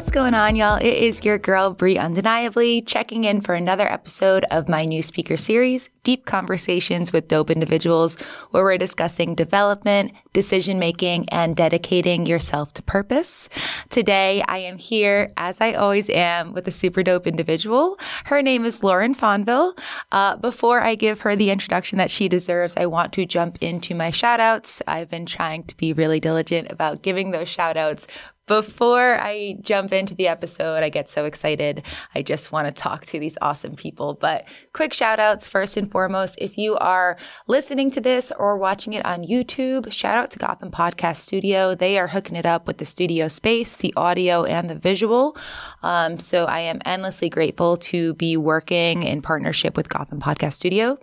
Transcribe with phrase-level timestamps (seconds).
[0.00, 0.78] What's going on, y'all?
[0.78, 5.36] It is your girl, Brie Undeniably, checking in for another episode of my new speaker
[5.36, 8.18] series, Deep Conversations with Dope Individuals,
[8.50, 13.50] where we're discussing development, decision making, and dedicating yourself to purpose.
[13.90, 18.00] Today, I am here, as I always am, with a super dope individual.
[18.24, 19.78] Her name is Lauren Fonville.
[20.10, 23.94] Uh, before I give her the introduction that she deserves, I want to jump into
[23.94, 24.80] my shout outs.
[24.86, 28.06] I've been trying to be really diligent about giving those shout outs
[28.50, 31.84] before I jump into the episode, I get so excited.
[32.16, 34.14] I just want to talk to these awesome people.
[34.14, 36.34] But quick shout outs first and foremost.
[36.36, 40.72] If you are listening to this or watching it on YouTube, shout out to Gotham
[40.72, 41.76] Podcast Studio.
[41.76, 45.36] They are hooking it up with the studio space, the audio, and the visual.
[45.84, 50.98] Um, so I am endlessly grateful to be working in partnership with Gotham Podcast Studio.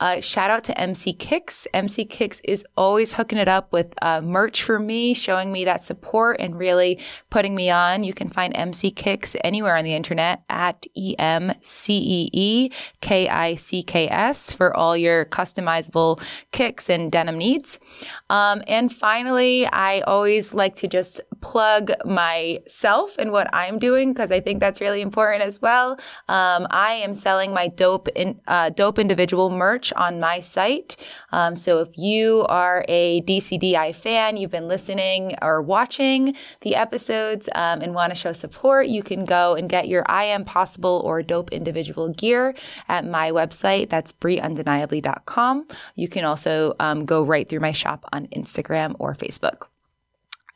[0.00, 1.66] Uh, shout out to MC Kicks.
[1.74, 5.84] MC Kicks is always hooking it up with uh, merch for me, showing me that
[5.84, 6.85] support and really
[7.30, 8.04] putting me on.
[8.04, 12.70] You can find MC Kicks anywhere on the internet at E M C E E
[13.00, 16.20] K I C K S for all your customizable
[16.52, 17.78] kicks and denim needs.
[18.30, 24.30] Um, and finally, I always like to just plug myself and what I'm doing because
[24.30, 25.92] I think that's really important as well.
[26.28, 30.96] Um, I am selling my dope in, uh, dope individual merch on my site.
[31.32, 37.48] Um, so if you are a DCDI fan, you've been listening or watching the episodes
[37.54, 41.02] um, and want to show support, you can go and get your I am possible
[41.04, 42.54] or dope individual gear
[42.88, 43.90] at my website.
[43.90, 45.68] That's brieundeniably.com.
[45.94, 49.66] You can also um, go right through my shop on Instagram or Facebook.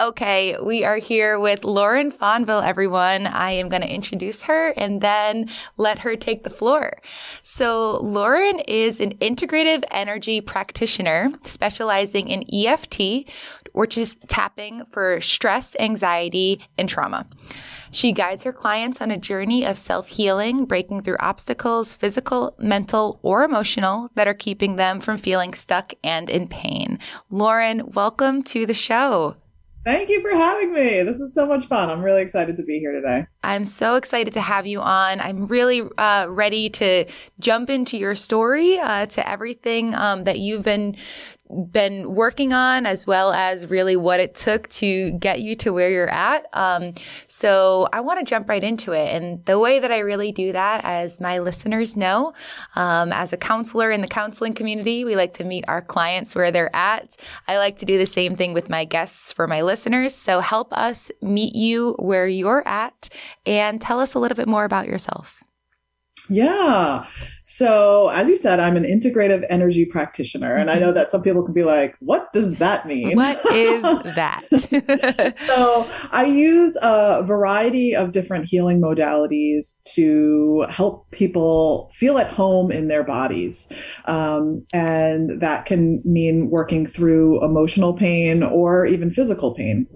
[0.00, 3.27] Okay, we are here with Lauren Fonville, everyone.
[3.27, 6.97] I am going to introduce her and then let her take the floor.
[7.43, 13.28] So, Lauren is an integrative energy practitioner specializing in EFT,
[13.75, 17.27] which is tapping for stress, anxiety, and trauma.
[17.91, 23.21] She guides her clients on a journey of self healing, breaking through obstacles, physical, mental,
[23.21, 26.99] or emotional, that are keeping them from feeling stuck and in pain.
[27.28, 29.37] Lauren, welcome to the show.
[29.82, 31.02] Thank you for having me.
[31.02, 31.88] This is so much fun.
[31.88, 33.26] I'm really excited to be here today.
[33.42, 35.20] I'm so excited to have you on.
[35.20, 37.06] I'm really uh, ready to
[37.38, 40.96] jump into your story, uh, to everything um, that you've been
[41.71, 45.91] been working on, as well as really what it took to get you to where
[45.91, 46.47] you're at.
[46.53, 46.94] Um,
[47.27, 49.15] so I want to jump right into it.
[49.15, 52.33] And the way that I really do that, as my listeners know,
[52.77, 56.50] um, as a counselor in the counseling community, we like to meet our clients where
[56.50, 57.16] they're at.
[57.49, 60.15] I like to do the same thing with my guests for my listeners.
[60.15, 63.09] So help us meet you where you're at
[63.47, 65.43] and tell us a little bit more about yourself.
[66.30, 67.06] Yeah.
[67.42, 70.54] So, as you said, I'm an integrative energy practitioner.
[70.54, 73.16] And I know that some people can be like, what does that mean?
[73.16, 73.82] What is
[74.14, 75.34] that?
[75.46, 82.70] so, I use a variety of different healing modalities to help people feel at home
[82.70, 83.68] in their bodies.
[84.04, 89.88] Um, and that can mean working through emotional pain or even physical pain.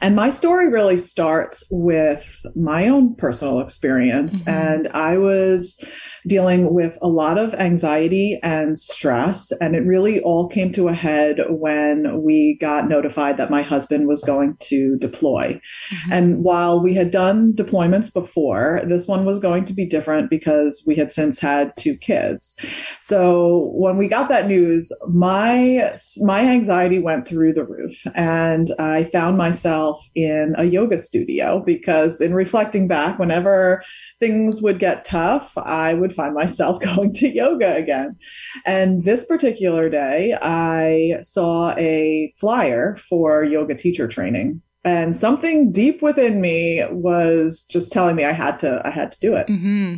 [0.00, 4.40] And my story really starts with my own personal experience.
[4.40, 4.50] Mm-hmm.
[4.50, 5.82] And I was
[6.26, 9.52] dealing with a lot of anxiety and stress.
[9.60, 14.08] And it really all came to a head when we got notified that my husband
[14.08, 15.60] was going to deploy.
[15.90, 16.12] Mm-hmm.
[16.12, 20.82] And while we had done deployments before, this one was going to be different because
[20.86, 22.56] we had since had two kids.
[23.00, 29.04] So when we got that news, my, my anxiety went through the roof and I
[29.04, 33.82] found myself in a yoga studio because in reflecting back, whenever
[34.18, 38.16] things would get tough, I would find myself going to yoga again.
[38.64, 44.62] And this particular day, I saw a flyer for yoga teacher training.
[44.84, 49.20] And something deep within me was just telling me I had to, I had to
[49.20, 49.48] do it.
[49.48, 49.96] Mm-hmm.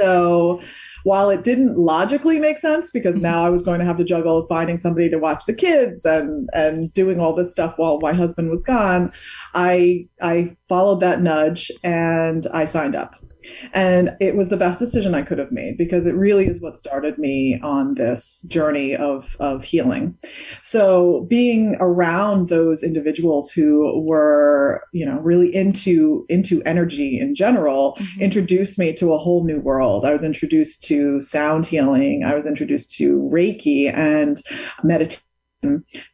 [0.00, 0.62] So
[1.04, 3.24] while it didn't logically make sense because mm-hmm.
[3.24, 6.48] now I was going to have to juggle finding somebody to watch the kids and
[6.54, 9.12] and doing all this stuff while my husband was gone,
[9.54, 13.16] I I followed that nudge and I signed up.
[13.72, 16.76] And it was the best decision I could have made because it really is what
[16.76, 20.16] started me on this journey of, of healing.
[20.62, 27.96] So being around those individuals who were, you know, really into, into energy in general
[27.98, 28.22] mm-hmm.
[28.22, 30.04] introduced me to a whole new world.
[30.04, 32.24] I was introduced to sound healing.
[32.24, 34.40] I was introduced to Reiki and
[34.82, 35.20] meditation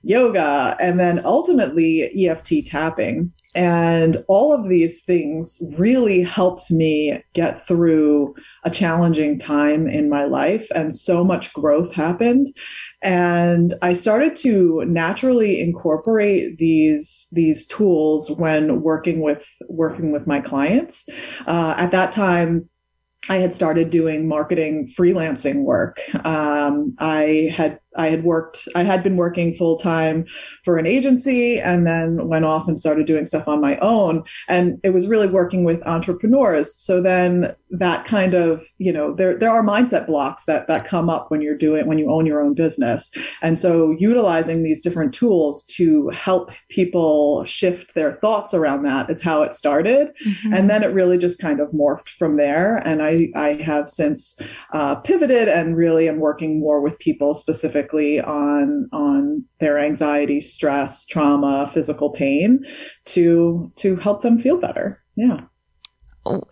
[0.03, 3.33] yoga, and then ultimately EFT tapping.
[3.57, 10.25] And all of these things really helped me get through a challenging time in my
[10.25, 10.69] life.
[10.75, 12.49] And so much growth happened.
[13.03, 20.41] And I started to naturally incorporate these, these tools when working with, working with my
[20.41, 21.09] clients.
[21.47, 22.69] Uh, at that time,
[23.29, 26.01] I had started doing marketing freelancing work.
[26.25, 30.27] Um, I had I had worked, I had been working full time
[30.65, 34.25] for an agency and then went off and started doing stuff on my own.
[34.49, 36.75] And it was really working with entrepreneurs.
[36.75, 41.11] So then that kind of, you know, there, there are mindset blocks that, that come
[41.11, 43.11] up when you're doing, when you own your own business.
[43.43, 49.23] And so utilizing these different tools to help people shift their thoughts around that is
[49.23, 50.13] how it started.
[50.27, 50.55] Mm-hmm.
[50.55, 52.77] And then it really just kind of morphed from there.
[52.77, 54.39] And I, I have since
[54.73, 60.41] uh, pivoted and really am working more with people specifically specifically on on their anxiety,
[60.41, 62.65] stress, trauma, physical pain
[63.07, 65.01] to to help them feel better.
[65.17, 65.41] Yeah
[66.27, 66.43] oh,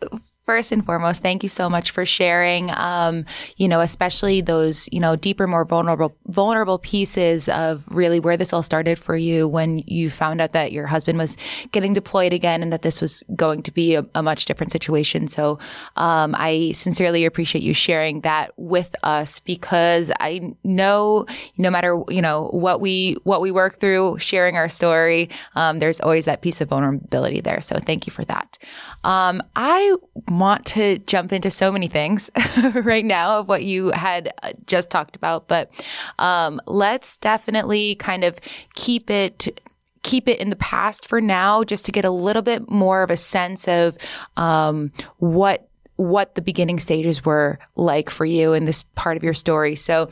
[0.45, 2.71] first and foremost, thank you so much for sharing.
[2.71, 3.25] Um,
[3.57, 8.53] you know, especially those you know deeper, more vulnerable vulnerable pieces of really where this
[8.53, 11.37] all started for you when you found out that your husband was
[11.73, 15.29] getting deployed again and that this was going to be a, a much different situation.
[15.29, 15.59] So,
[15.97, 21.27] um, I sincerely appreciate you sharing that with us because I know
[21.57, 26.01] no matter you know what we what we work through, sharing our story, um, there's
[26.01, 27.61] always that piece of vulnerability there.
[27.61, 28.59] So, thank you for that.
[29.05, 29.95] Um, I
[30.39, 32.31] want to jump into so many things
[32.75, 35.71] right now of what you had uh, just talked about, but
[36.19, 38.39] um, let's definitely kind of
[38.75, 39.61] keep it
[40.03, 43.11] keep it in the past for now, just to get a little bit more of
[43.11, 43.97] a sense of
[44.37, 49.35] um, what what the beginning stages were like for you in this part of your
[49.35, 49.77] story.
[49.77, 50.11] So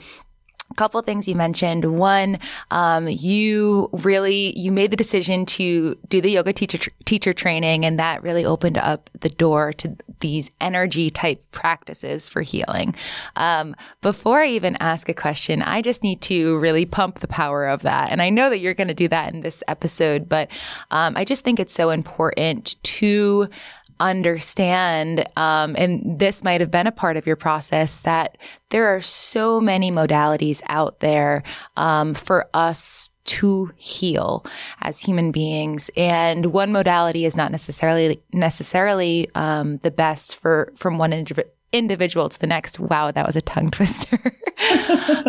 [0.74, 1.98] couple things you mentioned.
[1.98, 2.38] One,
[2.70, 7.98] um, you really you made the decision to do the yoga teacher teacher training, and
[7.98, 12.94] that really opened up the door to these energy type practices for healing.
[13.36, 17.66] Um, before I even ask a question, I just need to really pump the power
[17.66, 20.50] of that, and I know that you're going to do that in this episode, but
[20.90, 23.48] um, I just think it's so important to
[24.10, 28.38] understand, um, and this might have been a part of your process, that
[28.70, 31.42] there are so many modalities out there
[31.76, 34.44] um, for us to heal
[34.80, 40.98] as human beings and one modality is not necessarily necessarily um, the best for from
[40.98, 41.12] one
[41.72, 42.78] individual to the next.
[42.78, 44.18] Wow, that was a tongue twister.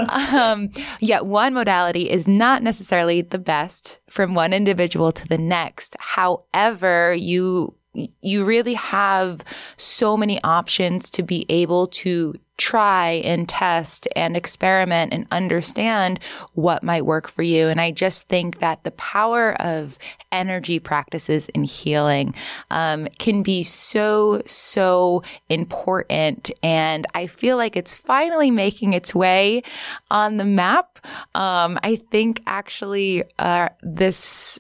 [0.09, 0.69] um,
[0.99, 5.95] yeah, one modality is not necessarily the best from one individual to the next.
[5.99, 9.43] However, you you really have
[9.77, 16.19] so many options to be able to try and test and experiment and understand
[16.53, 17.67] what might work for you.
[17.67, 19.97] And I just think that the power of
[20.31, 22.35] energy practices in healing
[22.69, 26.51] um, can be so, so important.
[26.61, 29.63] And I feel like it's finally making its way
[30.11, 30.99] on the map.
[31.33, 34.59] Um, I think actually uh, this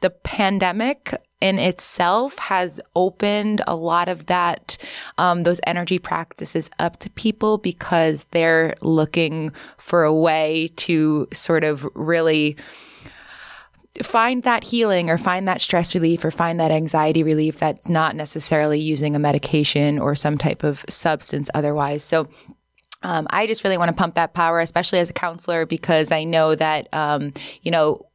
[0.00, 4.76] the pandemic in itself has opened a lot of that,
[5.18, 11.64] um, those energy practices up to people because they're looking for a way to sort
[11.64, 12.56] of really
[14.02, 18.14] find that healing or find that stress relief or find that anxiety relief that's not
[18.14, 22.02] necessarily using a medication or some type of substance otherwise.
[22.04, 22.28] So,
[23.02, 26.24] um, I just really want to pump that power, especially as a counselor, because I
[26.24, 27.32] know that, um,
[27.62, 28.06] you know,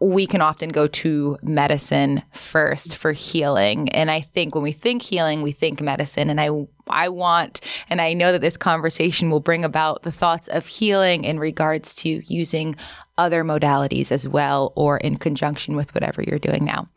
[0.00, 3.90] we can often go to medicine first for healing.
[3.90, 6.30] And I think when we think healing, we think medicine.
[6.30, 6.48] And I,
[6.88, 11.24] I want, and I know that this conversation will bring about the thoughts of healing
[11.24, 12.76] in regards to using
[13.18, 16.88] other modalities as well, or in conjunction with whatever you're doing now.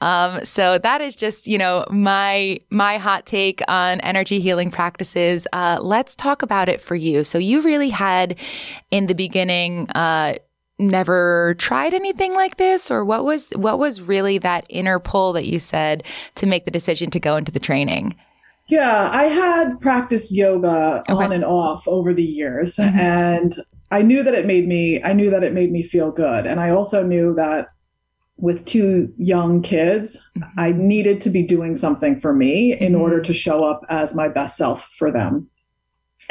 [0.00, 5.46] Um, so that is just, you know, my, my hot take on energy healing practices.
[5.52, 7.22] Uh, let's talk about it for you.
[7.22, 8.40] So you really had
[8.90, 10.34] in the beginning, uh,
[10.80, 15.46] never tried anything like this or what was what was really that inner pull that
[15.46, 16.02] you said
[16.34, 18.16] to make the decision to go into the training
[18.68, 21.12] yeah i had practiced yoga okay.
[21.12, 22.98] on and off over the years mm-hmm.
[22.98, 23.56] and
[23.90, 26.58] i knew that it made me i knew that it made me feel good and
[26.58, 27.68] i also knew that
[28.40, 30.60] with two young kids mm-hmm.
[30.60, 33.02] i needed to be doing something for me in mm-hmm.
[33.02, 35.48] order to show up as my best self for them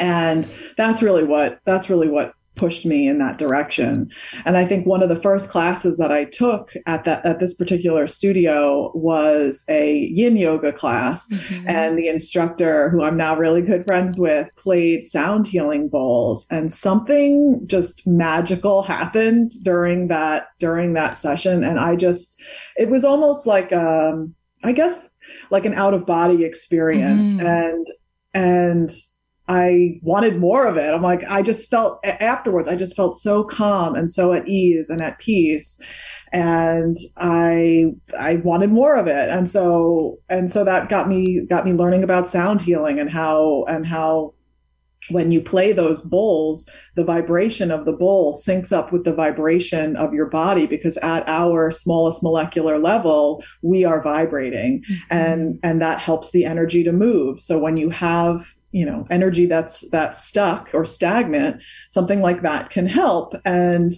[0.00, 4.10] and that's really what that's really what pushed me in that direction.
[4.44, 7.54] And I think one of the first classes that I took at that at this
[7.54, 11.26] particular studio was a yin yoga class.
[11.28, 11.66] Mm-hmm.
[11.66, 16.46] And the instructor, who I'm now really good friends with, played sound healing bowls.
[16.50, 21.64] And something just magical happened during that during that session.
[21.64, 22.40] And I just
[22.76, 25.08] it was almost like um I guess
[25.50, 27.24] like an out of body experience.
[27.24, 27.46] Mm-hmm.
[27.46, 27.86] And
[28.34, 28.90] and
[29.50, 30.94] I wanted more of it.
[30.94, 34.88] I'm like, I just felt afterwards, I just felt so calm and so at ease
[34.88, 35.80] and at peace.
[36.32, 39.28] And I I wanted more of it.
[39.28, 43.64] And so and so that got me got me learning about sound healing and how
[43.64, 44.34] and how
[45.08, 49.96] when you play those bowls, the vibration of the bowl syncs up with the vibration
[49.96, 55.02] of your body because at our smallest molecular level, we are vibrating mm-hmm.
[55.10, 57.40] and, and that helps the energy to move.
[57.40, 62.70] So when you have you know energy that's that's stuck or stagnant something like that
[62.70, 63.92] can help and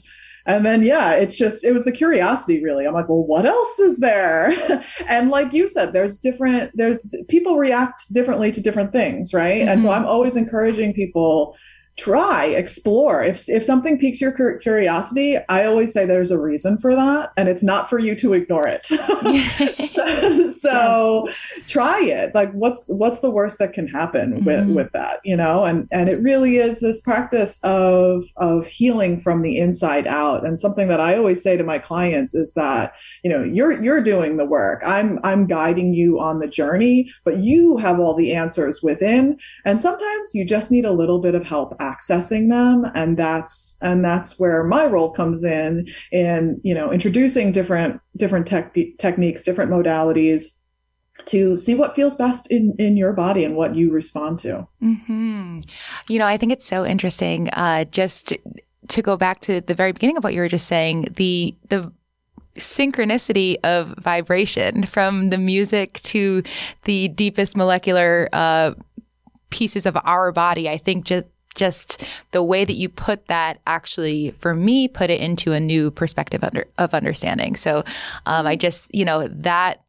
[0.46, 3.78] and then yeah it's just it was the curiosity really i'm like well what else
[3.78, 4.52] is there
[5.08, 6.98] and like you said there's different there's
[7.28, 9.68] people react differently to different things right mm-hmm.
[9.68, 10.00] and so mm-hmm.
[10.00, 11.56] i'm always encouraging people
[11.98, 13.22] try explore.
[13.22, 17.48] If if something piques your curiosity i always say there's a reason for that and
[17.48, 18.88] it's not for you to ignore it.
[20.62, 21.36] So yes.
[21.66, 22.34] try it.
[22.36, 24.44] Like what's what's the worst that can happen mm-hmm.
[24.44, 25.64] with with that you know?
[25.64, 30.46] And and it really is this practice of of healing from the inside out.
[30.46, 32.94] And something that i always say to my clients is that
[33.24, 34.82] you know you're you're doing the work.
[34.86, 39.38] I'm i'm guiding you on the journey but you have all the answers within.
[39.64, 44.04] And sometimes you just need a little bit of help accessing them and that's and
[44.04, 49.70] that's where my role comes in in you know introducing different different tech, techniques different
[49.70, 50.58] modalities
[51.24, 55.60] to see what feels best in in your body and what you respond to mm-hmm.
[56.08, 58.32] you know i think it's so interesting uh, just
[58.88, 61.92] to go back to the very beginning of what you were just saying the the
[62.56, 66.42] synchronicity of vibration from the music to
[66.84, 68.74] the deepest molecular uh,
[69.52, 70.68] pieces of our body.
[70.68, 71.24] I think just
[71.54, 75.90] just the way that you put that actually for me put it into a new
[75.90, 77.56] perspective under, of understanding.
[77.56, 77.84] So
[78.26, 79.82] um, i just you know that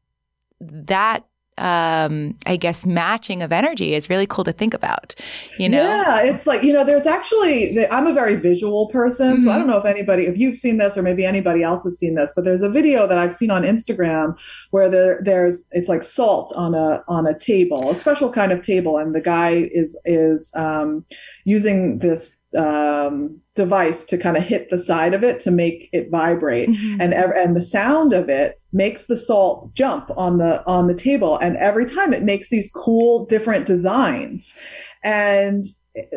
[0.59, 1.25] that
[1.57, 5.13] um i guess matching of energy is really cool to think about
[5.57, 9.41] you know yeah it's like you know there's actually i'm a very visual person mm-hmm.
[9.41, 9.59] so i mm-hmm.
[9.59, 12.33] don't know if anybody if you've seen this or maybe anybody else has seen this
[12.35, 14.37] but there's a video that i've seen on instagram
[14.71, 18.61] where there there's it's like salt on a on a table a special kind of
[18.61, 21.05] table and the guy is is um
[21.45, 26.09] using this um, device to kind of hit the side of it to make it
[26.09, 27.01] vibrate mm-hmm.
[27.01, 31.37] and and the sound of it makes the salt jump on the on the table
[31.37, 34.57] and every time it makes these cool different designs
[35.03, 35.63] and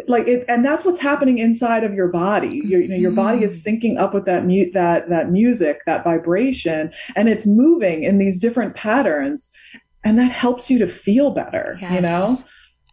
[0.09, 3.43] like it and that's what's happening inside of your body your, you know your body
[3.43, 3.77] is mm-hmm.
[3.77, 8.39] syncing up with that mute that that music that vibration and it's moving in these
[8.39, 9.53] different patterns
[10.03, 11.93] and that helps you to feel better yes.
[11.93, 12.39] you know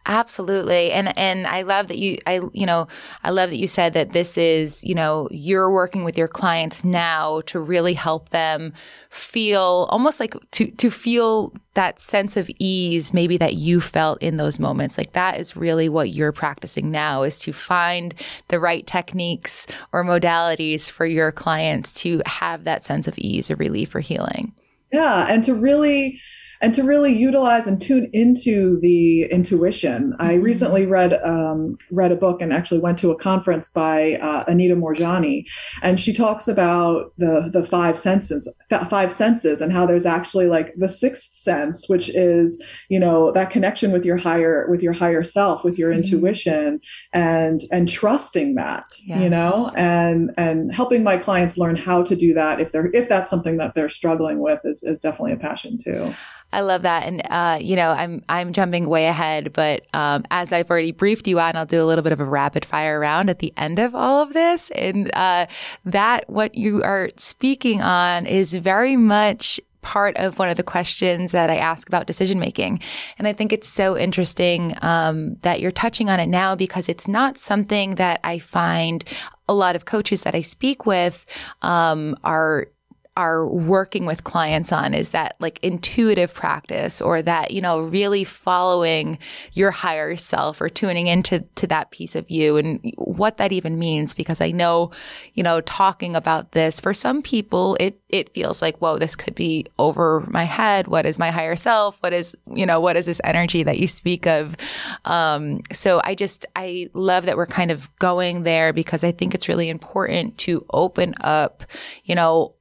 [0.06, 0.92] Absolutely.
[0.92, 2.88] And and I love that you I you know,
[3.24, 6.84] I love that you said that this is, you know, you're working with your clients
[6.84, 8.74] now to really help them
[9.10, 14.36] feel almost like to to feel that sense of ease maybe that you felt in
[14.36, 14.98] those moments.
[14.98, 18.14] Like that is really what you're practicing now is to find
[18.50, 23.56] the right techniques or modalities for your clients to have that sense of ease or
[23.56, 24.54] relief or healing.
[24.92, 26.20] Yeah, and to really
[26.64, 30.14] and to really utilize and tune into the intuition.
[30.14, 30.22] Mm-hmm.
[30.22, 34.46] I recently read um, read a book and actually went to a conference by uh,
[34.48, 35.46] Anita Moorjani,
[35.82, 38.52] and she talks about the the five senses,
[38.90, 43.50] five senses, and how there's actually like the sixth sense, which is you know that
[43.50, 46.02] connection with your higher with your higher self, with your mm-hmm.
[46.02, 46.80] intuition,
[47.14, 49.22] and and trusting that, yes.
[49.22, 53.10] you know, and and helping my clients learn how to do that if they're if
[53.10, 56.14] that's something that they're struggling with is is definitely a passion too.
[56.54, 60.54] I love that, and uh, you know, I'm I'm jumping way ahead, but um, as
[60.54, 63.30] I've already briefed you on, I'll do a little bit of a rapid fire round
[63.30, 65.48] at the end of all of this, and uh,
[65.86, 71.32] that what you are speaking on is very much part of one of the questions
[71.34, 72.80] that I ask about decision making.
[73.18, 77.08] And I think it's so interesting um, that you're touching on it now because it's
[77.08, 79.04] not something that I find
[79.50, 81.26] a lot of coaches that I speak with
[81.62, 82.68] um, are
[83.16, 88.24] are working with clients on is that like intuitive practice or that, you know, really
[88.24, 89.20] following
[89.52, 93.78] your higher self or tuning into to that piece of you and what that even
[93.78, 94.16] means.
[94.16, 94.90] Because I know,
[95.36, 99.36] you know, talking about this for some people, it, it feels like, whoa, this could
[99.36, 100.88] be over my head.
[100.88, 101.98] What is my higher self?
[102.02, 104.58] What is, you know, what is this energy that you speak of?
[105.06, 109.36] Um, so I just, I love that we're kind of going there because I think
[109.36, 111.64] it's really important to open up,
[112.06, 112.56] you know,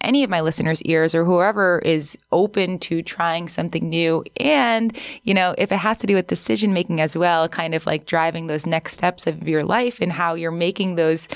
[0.00, 4.24] any of my listeners' ears or whoever is open to trying something new.
[4.38, 7.86] And, you know, if it has to do with decision making as well, kind of
[7.86, 11.28] like driving those next steps of your life and how you're making those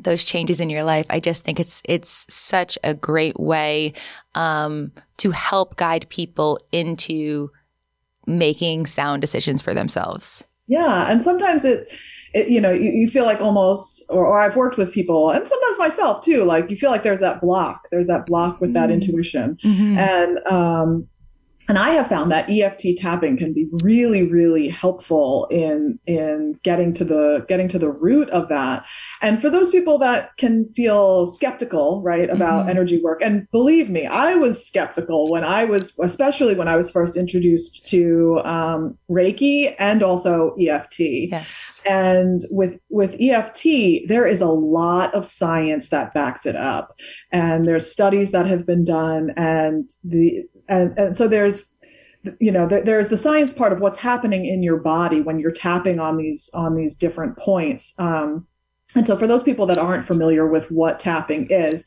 [0.00, 1.06] those changes in your life.
[1.08, 3.92] I just think it's it's such a great way
[4.34, 7.50] um, to help guide people into
[8.26, 10.44] making sound decisions for themselves.
[10.66, 11.86] Yeah, and sometimes it
[12.34, 15.46] it, you know, you, you, feel like almost, or, or, I've worked with people, and
[15.46, 16.42] sometimes myself too.
[16.42, 17.88] Like you feel like there's that block.
[17.90, 18.94] There's that block with that mm-hmm.
[18.94, 19.98] intuition, mm-hmm.
[19.98, 21.08] and um,
[21.68, 26.92] and I have found that EFT tapping can be really, really helpful in in getting
[26.94, 28.84] to the getting to the root of that.
[29.22, 32.70] And for those people that can feel skeptical, right, about mm-hmm.
[32.70, 36.90] energy work, and believe me, I was skeptical when I was, especially when I was
[36.90, 41.00] first introduced to um, Reiki and also EFT.
[41.00, 41.82] Yes.
[41.86, 46.98] And with with EFT, there is a lot of science that backs it up,
[47.30, 51.74] and there's studies that have been done, and the and, and so there's
[52.40, 55.52] you know there, there's the science part of what's happening in your body when you're
[55.52, 57.94] tapping on these on these different points.
[57.98, 58.46] Um,
[58.94, 61.84] and so for those people that aren't familiar with what tapping is,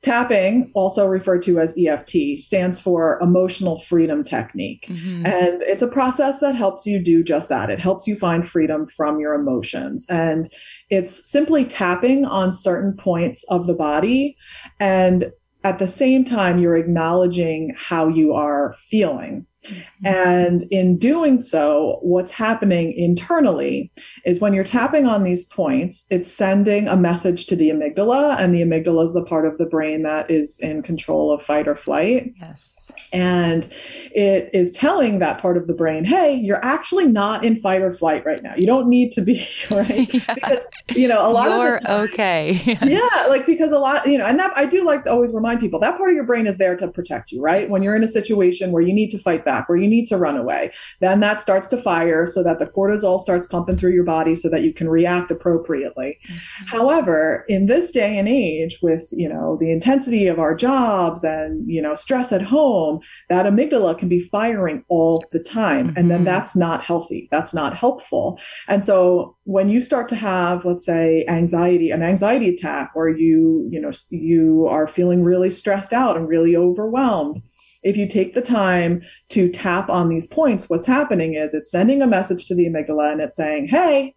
[0.00, 4.86] Tapping, also referred to as EFT, stands for Emotional Freedom Technique.
[4.88, 5.26] Mm-hmm.
[5.26, 7.68] And it's a process that helps you do just that.
[7.68, 10.06] It helps you find freedom from your emotions.
[10.08, 10.48] And
[10.88, 14.36] it's simply tapping on certain points of the body.
[14.78, 15.32] And
[15.64, 19.46] at the same time, you're acknowledging how you are feeling.
[19.66, 20.06] Mm-hmm.
[20.06, 23.90] And in doing so, what's happening internally
[24.24, 28.54] is when you're tapping on these points, it's sending a message to the amygdala, and
[28.54, 31.76] the amygdala is the part of the brain that is in control of fight or
[31.76, 32.32] flight.
[32.40, 32.78] Yes.
[33.12, 33.72] And
[34.14, 37.92] it is telling that part of the brain, hey, you're actually not in fight or
[37.92, 38.54] flight right now.
[38.56, 40.08] You don't need to be, right?
[40.18, 40.34] Yeah.
[40.34, 42.78] Because, you know, a lot you're of time, okay.
[42.82, 45.60] yeah, like because a lot, you know, and that I do like to always remind
[45.60, 47.62] people that part of your brain is there to protect you, right?
[47.62, 47.70] Yes.
[47.70, 50.16] When you're in a situation where you need to fight back, where you need to
[50.16, 54.04] run away, then that starts to fire so that the cortisol starts pumping through your
[54.04, 56.10] body so that you can react appropriately.
[56.26, 56.76] Mm-hmm.
[56.76, 61.68] However, in this day and age, with, you know, the intensity of our jobs and,
[61.76, 65.88] you know, stress at home, that amygdala can be firing all the time.
[65.88, 65.98] Mm-hmm.
[65.98, 66.32] And then mm-hmm.
[66.32, 67.28] that's not healthy.
[67.30, 68.38] That's not helpful.
[68.68, 73.66] And so when you start to have, let's say, anxiety, an anxiety attack, or you,
[73.70, 77.38] you know, you are feeling really stressed out and really overwhelmed,
[77.82, 82.02] if you take the time to tap on these points, what's happening is it's sending
[82.02, 84.14] a message to the amygdala and it's saying, hey,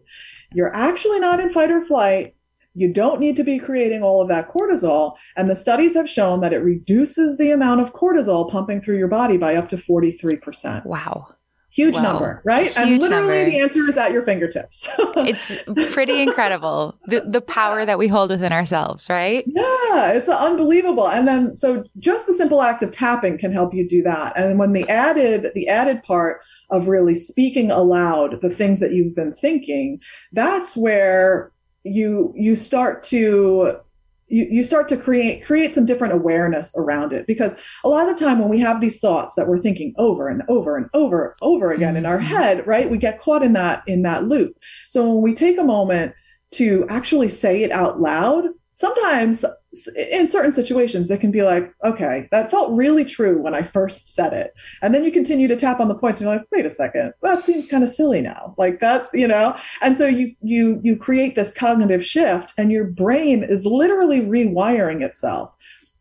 [0.53, 2.35] you're actually not in fight or flight.
[2.73, 5.13] You don't need to be creating all of that cortisol.
[5.35, 9.07] And the studies have shown that it reduces the amount of cortisol pumping through your
[9.09, 10.85] body by up to 43%.
[10.85, 11.27] Wow.
[11.73, 12.01] Huge wow.
[12.01, 12.67] number, right?
[12.67, 13.45] Huge and literally number.
[13.45, 14.89] the answer is at your fingertips.
[14.97, 16.99] it's pretty incredible.
[17.05, 19.45] The the power that we hold within ourselves, right?
[19.47, 21.07] Yeah, it's unbelievable.
[21.07, 24.37] And then so just the simple act of tapping can help you do that.
[24.37, 29.15] And when the added the added part of really speaking aloud the things that you've
[29.15, 30.01] been thinking,
[30.33, 31.53] that's where
[31.83, 33.77] you you start to
[34.31, 38.17] you, you start to create create some different awareness around it because a lot of
[38.17, 41.35] the time when we have these thoughts that we're thinking over and over and over
[41.41, 42.27] over again in our mm-hmm.
[42.27, 45.63] head right we get caught in that in that loop so when we take a
[45.63, 46.13] moment
[46.51, 49.43] to actually say it out loud sometimes
[49.95, 54.13] in certain situations it can be like okay that felt really true when i first
[54.13, 54.53] said it.
[54.81, 57.13] And then you continue to tap on the points and you're like wait a second
[57.21, 58.53] that seems kind of silly now.
[58.57, 59.55] Like that you know?
[59.81, 65.01] And so you you you create this cognitive shift and your brain is literally rewiring
[65.01, 65.51] itself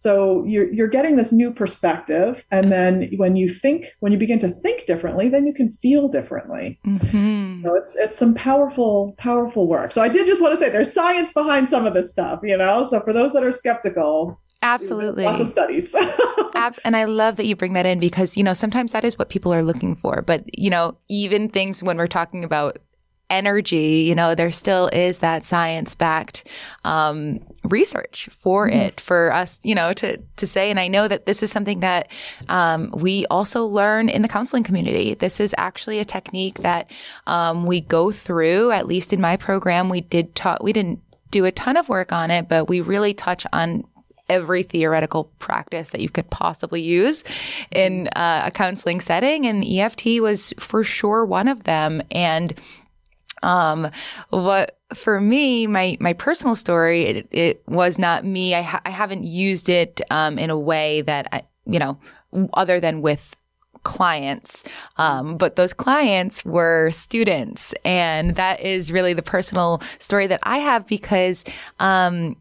[0.00, 4.38] so you're you're getting this new perspective, and then when you think, when you begin
[4.38, 6.80] to think differently, then you can feel differently.
[6.86, 7.62] Mm-hmm.
[7.62, 9.92] So it's it's some powerful powerful work.
[9.92, 12.56] So I did just want to say there's science behind some of this stuff, you
[12.56, 12.82] know.
[12.84, 15.24] So for those that are skeptical, Absolutely.
[15.24, 15.94] Lots of studies.
[16.84, 19.28] and I love that you bring that in because, you know, sometimes that is what
[19.28, 20.22] people are looking for.
[20.22, 22.78] But, you know, even things when we're talking about
[23.30, 26.46] energy, you know, there still is that science backed
[26.84, 28.80] um, research for mm-hmm.
[28.80, 30.70] it for us, you know, to to say.
[30.70, 32.10] And I know that this is something that
[32.48, 35.14] um, we also learn in the counseling community.
[35.14, 36.90] This is actually a technique that
[37.26, 38.72] um, we go through.
[38.72, 40.62] At least in my program, we did talk.
[40.62, 43.84] We didn't do a ton of work on it, but we really touch on
[44.30, 47.24] every theoretical practice that you could possibly use
[47.72, 49.44] in uh, a counseling setting.
[49.44, 52.00] And EFT was for sure one of them.
[52.12, 52.54] And
[53.42, 53.90] um,
[54.30, 58.54] what for me, my my personal story, it, it was not me.
[58.54, 61.98] I, ha- I haven't used it um, in a way that I, you know,
[62.54, 63.36] other than with
[63.82, 64.64] clients.
[64.98, 67.74] Um, but those clients were students.
[67.84, 71.44] And that is really the personal story that I have because
[71.78, 72.36] um,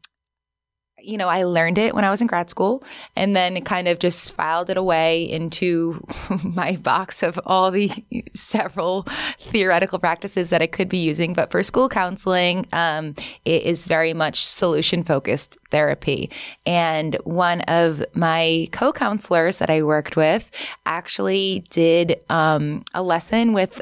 [1.02, 2.84] you know, I learned it when I was in grad school
[3.16, 6.04] and then kind of just filed it away into
[6.44, 7.92] my box of all the
[8.34, 9.04] several
[9.40, 11.34] theoretical practices that I could be using.
[11.34, 16.30] But for school counseling, um, it is very much solution focused therapy.
[16.66, 20.52] And one of my co counselors that I worked with
[20.86, 23.82] actually did um, a lesson with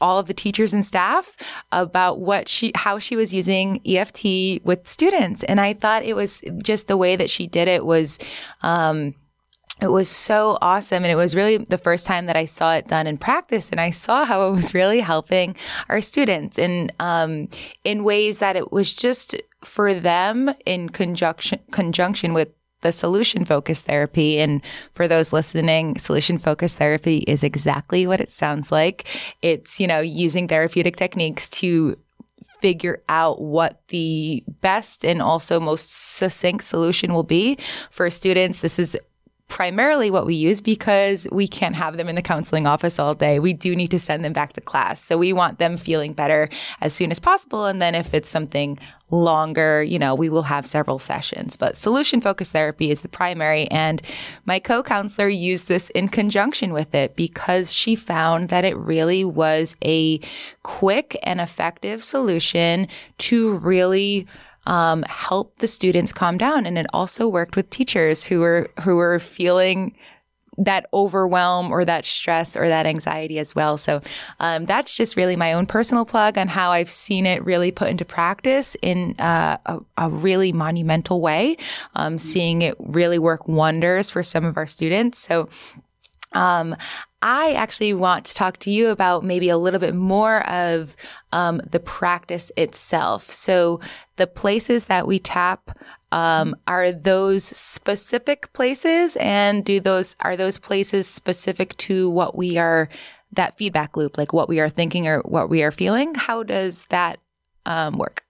[0.00, 1.36] all of the teachers and staff
[1.72, 6.40] about what she how she was using EFT with students and I thought it was
[6.62, 8.18] just the way that she did it was
[8.62, 9.14] um,
[9.80, 11.04] it was so awesome.
[11.04, 13.70] And it was really the first time that I saw it done in practice.
[13.70, 15.54] And I saw how it was really helping
[15.88, 17.48] our students in, um,
[17.84, 22.48] in ways that it was just for them in conjunction, conjunction with
[22.80, 24.38] the solution focused therapy.
[24.38, 24.62] And
[24.92, 29.06] for those listening, solution focused therapy is exactly what it sounds like.
[29.42, 31.96] It's, you know, using therapeutic techniques to
[32.60, 37.56] figure out what the best and also most succinct solution will be
[37.90, 38.60] for students.
[38.60, 38.96] This is
[39.48, 43.38] primarily what we use because we can't have them in the counseling office all day.
[43.38, 45.02] We do need to send them back to class.
[45.02, 46.48] So we want them feeling better
[46.80, 47.64] as soon as possible.
[47.64, 48.78] And then if it's something
[49.10, 51.56] longer, you know, we will have several sessions.
[51.56, 53.66] But solution focused therapy is the primary.
[53.70, 54.02] And
[54.44, 59.24] my co counselor used this in conjunction with it because she found that it really
[59.24, 60.20] was a
[60.62, 64.26] quick and effective solution to really
[64.68, 66.66] um, help the students calm down.
[66.66, 69.96] And it also worked with teachers who were who were feeling
[70.58, 73.78] that overwhelm or that stress or that anxiety as well.
[73.78, 74.02] So
[74.40, 77.88] um, that's just really my own personal plug on how I've seen it really put
[77.88, 81.58] into practice in uh, a, a, really monumental way.
[81.94, 85.20] Um, seeing it really work wonders for some of our students.
[85.20, 85.48] So
[86.34, 86.76] um,
[87.20, 90.94] I actually want to talk to you about maybe a little bit more of
[91.32, 93.30] um, the practice itself.
[93.30, 93.80] So,
[94.16, 95.76] the places that we tap
[96.12, 102.56] um, are those specific places, and do those are those places specific to what we
[102.56, 102.88] are
[103.32, 106.14] that feedback loop, like what we are thinking or what we are feeling?
[106.14, 107.18] How does that
[107.66, 108.24] um, work?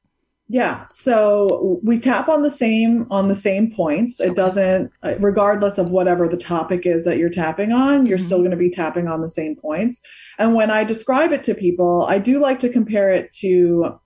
[0.51, 0.87] Yeah.
[0.89, 4.19] So we tap on the same on the same points.
[4.19, 8.27] It doesn't uh, regardless of whatever the topic is that you're tapping on, you're mm-hmm.
[8.27, 10.01] still going to be tapping on the same points.
[10.39, 14.01] And when I describe it to people, I do like to compare it to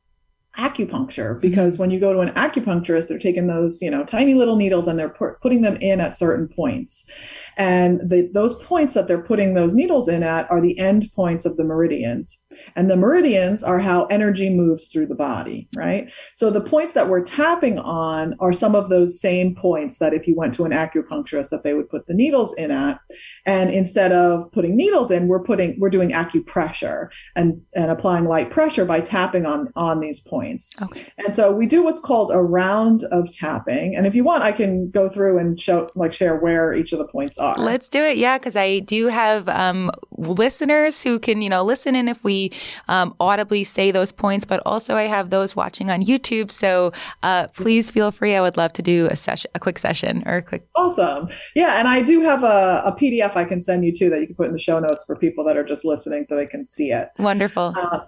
[0.59, 4.57] acupuncture because when you go to an acupuncturist they're taking those you know tiny little
[4.57, 7.09] needles and they're pu- putting them in at certain points
[7.57, 11.47] and the, those points that they're putting those needles in at are the end points
[11.47, 12.42] of the meridians
[12.77, 17.09] and the meridians are how energy moves through the body right so the points that
[17.09, 20.73] we're tapping on are some of those same points that if you went to an
[20.73, 22.99] acupuncturist that they would put the needles in at
[23.47, 28.51] and instead of putting needles in we're putting we're doing acupressure and and applying light
[28.51, 30.71] pressure by tapping on on these points.
[30.81, 31.07] Okay.
[31.19, 33.97] And so we do what's called a round of tapping.
[33.97, 36.99] And if you want, I can go through and show, like, share where each of
[36.99, 37.57] the points are.
[37.57, 38.17] Let's do it.
[38.17, 38.39] Yeah.
[38.39, 42.42] Cause I do have um, listeners who can, you know, listen in if we
[42.89, 46.51] um, audibly say those points, but also I have those watching on YouTube.
[46.51, 48.35] So uh, please feel free.
[48.35, 50.67] I would love to do a session, a quick session or a quick.
[50.75, 51.29] Awesome.
[51.55, 51.79] Yeah.
[51.79, 54.37] And I do have a, a PDF I can send you too that you can
[54.37, 56.93] put in the show notes for people that are just listening so they can see
[56.93, 57.09] it.
[57.19, 57.75] Wonderful.
[57.77, 58.01] Uh,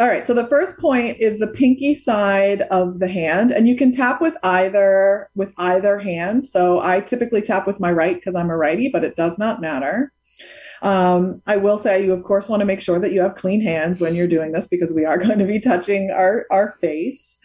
[0.00, 3.76] all right, so the first point is the pinky side of the hand, and you
[3.76, 6.46] can tap with either with either hand.
[6.46, 9.60] So I typically tap with my right because I'm a righty, but it does not
[9.60, 10.10] matter.
[10.82, 13.62] Um, I will say you of course want to make sure that you have clean
[13.62, 17.38] hands when you're doing this because we are going to be touching our our face.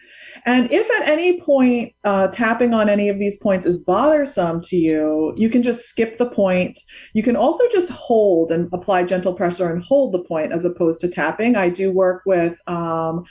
[0.46, 4.76] And if at any point uh, tapping on any of these points is bothersome to
[4.76, 6.78] you, you can just skip the point.
[7.12, 11.00] You can also just hold and apply gentle pressure and hold the point as opposed
[11.00, 11.56] to tapping.
[11.56, 13.24] I do work with um,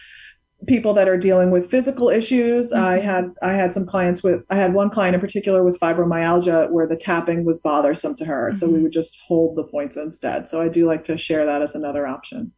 [0.65, 2.71] people that are dealing with physical issues.
[2.71, 2.83] Mm-hmm.
[2.83, 6.71] I had I had some clients with I had one client in particular with fibromyalgia
[6.71, 8.49] where the tapping was bothersome to her.
[8.49, 8.57] Mm-hmm.
[8.57, 8.83] So we mm-hmm.
[8.83, 10.49] would just hold the points instead.
[10.49, 12.51] So I do like to share that as another option.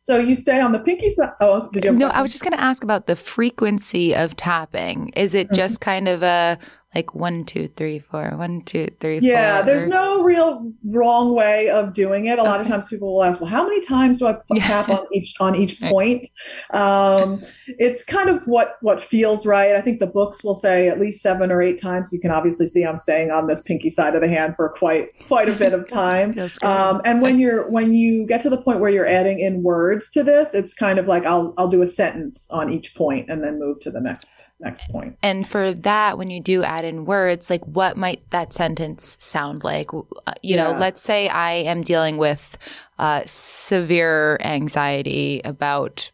[0.00, 1.30] So you stay on the pinky side.
[1.40, 1.92] Oh, did you?
[1.92, 5.10] no, I was just going to ask about the frequency of tapping.
[5.10, 5.54] Is it mm-hmm.
[5.54, 6.58] just kind of a
[6.94, 11.34] like one, two, three, four, one, two, three, yeah, four, there's or- no real wrong
[11.34, 12.38] way of doing it.
[12.38, 14.66] A lot of times people will ask, "Well, how many times do I put Yeah.
[14.66, 15.90] tap on each on each Right.
[15.92, 16.26] point?"
[16.72, 17.40] Um,
[17.78, 19.74] it's kind of what what feels right.
[19.74, 22.10] I think the books will say at least seven or eight times.
[22.12, 25.08] You can obviously see I'm staying on this pinky side of the hand for quite
[25.28, 26.34] quite a bit of time.
[26.62, 30.10] Um, and when you're when you get to the point where you're adding in words
[30.12, 33.44] to this, it's kind of like I'll I'll do a sentence on each point and
[33.44, 35.16] then move to the next next point.
[35.22, 39.64] And for that, when you do add in words, like what might that sentence sound
[39.64, 39.92] like?
[39.94, 40.78] Uh, You know, Yeah.
[40.78, 42.58] let's say I am dealing with
[42.98, 46.10] uh, severe anxiety about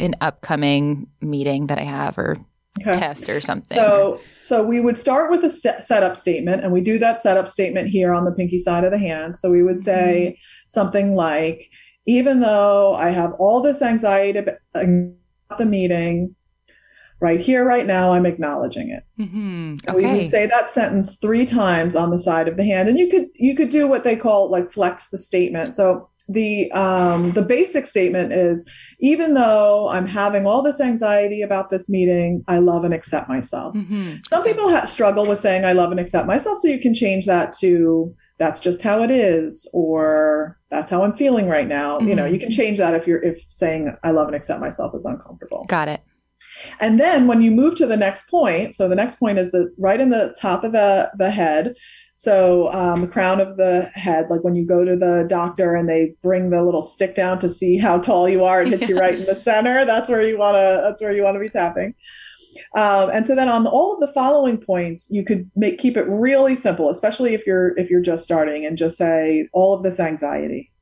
[0.00, 2.38] an upcoming meeting that I have or
[2.80, 2.98] Okay.
[2.98, 3.76] test or something.
[3.76, 7.48] So, so we would start with a st- setup statement, and we do that setup
[7.48, 9.36] statement here on the pinky side of the hand.
[9.36, 10.38] So we would say
[10.68, 11.68] something like,
[12.06, 14.58] "Even though I have all this anxiety about
[15.58, 16.36] the meeting,
[17.20, 20.16] right here, right now, I'm acknowledging it." hmm And We okay.
[20.18, 23.26] would say that sentence three times on the side of the hand, and you could
[23.34, 25.74] you could do what they call like flex the statement.
[25.74, 28.68] So the um, the basic statement is
[29.00, 33.74] even though I'm having all this anxiety about this meeting, I love and accept myself.
[33.74, 34.20] Mhm.
[34.28, 34.52] Some Okay.
[34.52, 37.52] people ha- struggle with saying I love and accept myself, so you can change that
[37.60, 41.98] to that's just how it is, or that's how I'm feeling right now.
[42.00, 42.32] You know, Mhm.
[42.34, 45.64] you can change that if you're if saying I love and accept myself is uncomfortable.
[45.68, 46.00] Got it.
[46.80, 49.72] And then when you move to the next point, so the next point is the
[49.78, 51.74] right in the top of the the head.
[52.14, 55.88] So um, the crown of the head, like when you go to the doctor and
[55.88, 58.98] they bring the little stick down to see how tall you are, it hits you
[58.98, 59.84] right in the center.
[59.84, 60.80] That's where you want to.
[60.82, 61.94] That's where you want to be tapping.
[62.76, 66.06] Um, and so then on all of the following points, you could make keep it
[66.08, 70.00] really simple, especially if you're if you're just starting, and just say all of this
[70.00, 70.72] anxiety.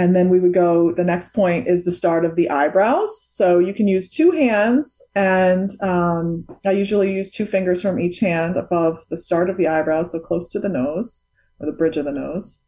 [0.00, 3.12] And then we would go, the next point is the start of the eyebrows.
[3.22, 8.18] So you can use two hands, and um, I usually use two fingers from each
[8.18, 11.26] hand above the start of the eyebrows, so close to the nose
[11.58, 12.64] or the bridge of the nose.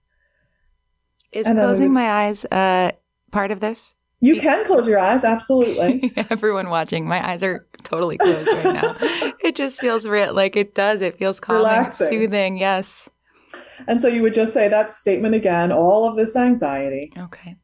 [1.32, 2.90] Is And closing would- my eyes uh,
[3.30, 3.94] part of this?
[4.20, 6.12] You can close your eyes, absolutely.
[6.30, 8.96] Everyone watching, my eyes are totally closed right now.
[9.42, 11.00] it just feels real, like it does.
[11.00, 12.08] It feels calming, Relaxing.
[12.08, 12.58] soothing.
[12.58, 13.08] Yes.
[13.86, 17.12] And so you would just say that statement again, all of this anxiety.
[17.16, 17.56] Okay.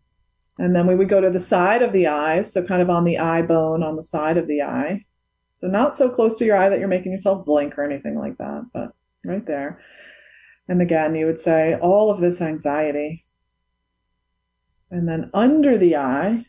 [0.59, 3.05] And then we would go to the side of the eye, so kind of on
[3.05, 5.05] the eye bone on the side of the eye.
[5.55, 8.37] So not so close to your eye that you're making yourself blink or anything like
[8.39, 8.91] that, but
[9.25, 9.81] right there.
[10.69, 13.25] And again, you would say all of this anxiety.
[14.91, 16.45] And then under the eye.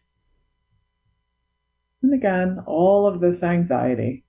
[2.01, 4.23] And again, all of this anxiety.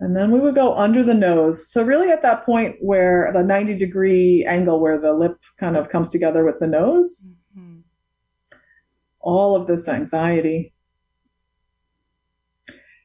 [0.00, 1.70] And then we would go under the nose.
[1.70, 5.90] So, really, at that point where the 90 degree angle where the lip kind of
[5.90, 7.82] comes together with the nose, Mhm.
[9.20, 10.72] all of this anxiety.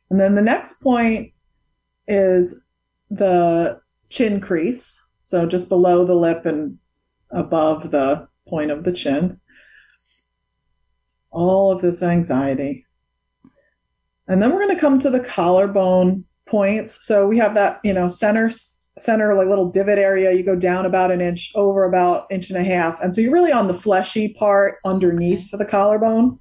[0.09, 1.33] And then the next point
[2.07, 2.63] is
[3.09, 5.05] the chin crease.
[5.21, 6.77] So, just below the lip and
[7.31, 9.41] above the point of the chin.
[11.29, 12.85] All of this anxiety.
[14.27, 17.05] And then we're going to come to the collarbone points.
[17.05, 18.49] So we have that, you know, center
[18.97, 20.31] center like little divot area.
[20.31, 23.33] You go down about an inch, over about inch and a half, and so you're
[23.33, 26.39] really on the fleshy part underneath the collarbone.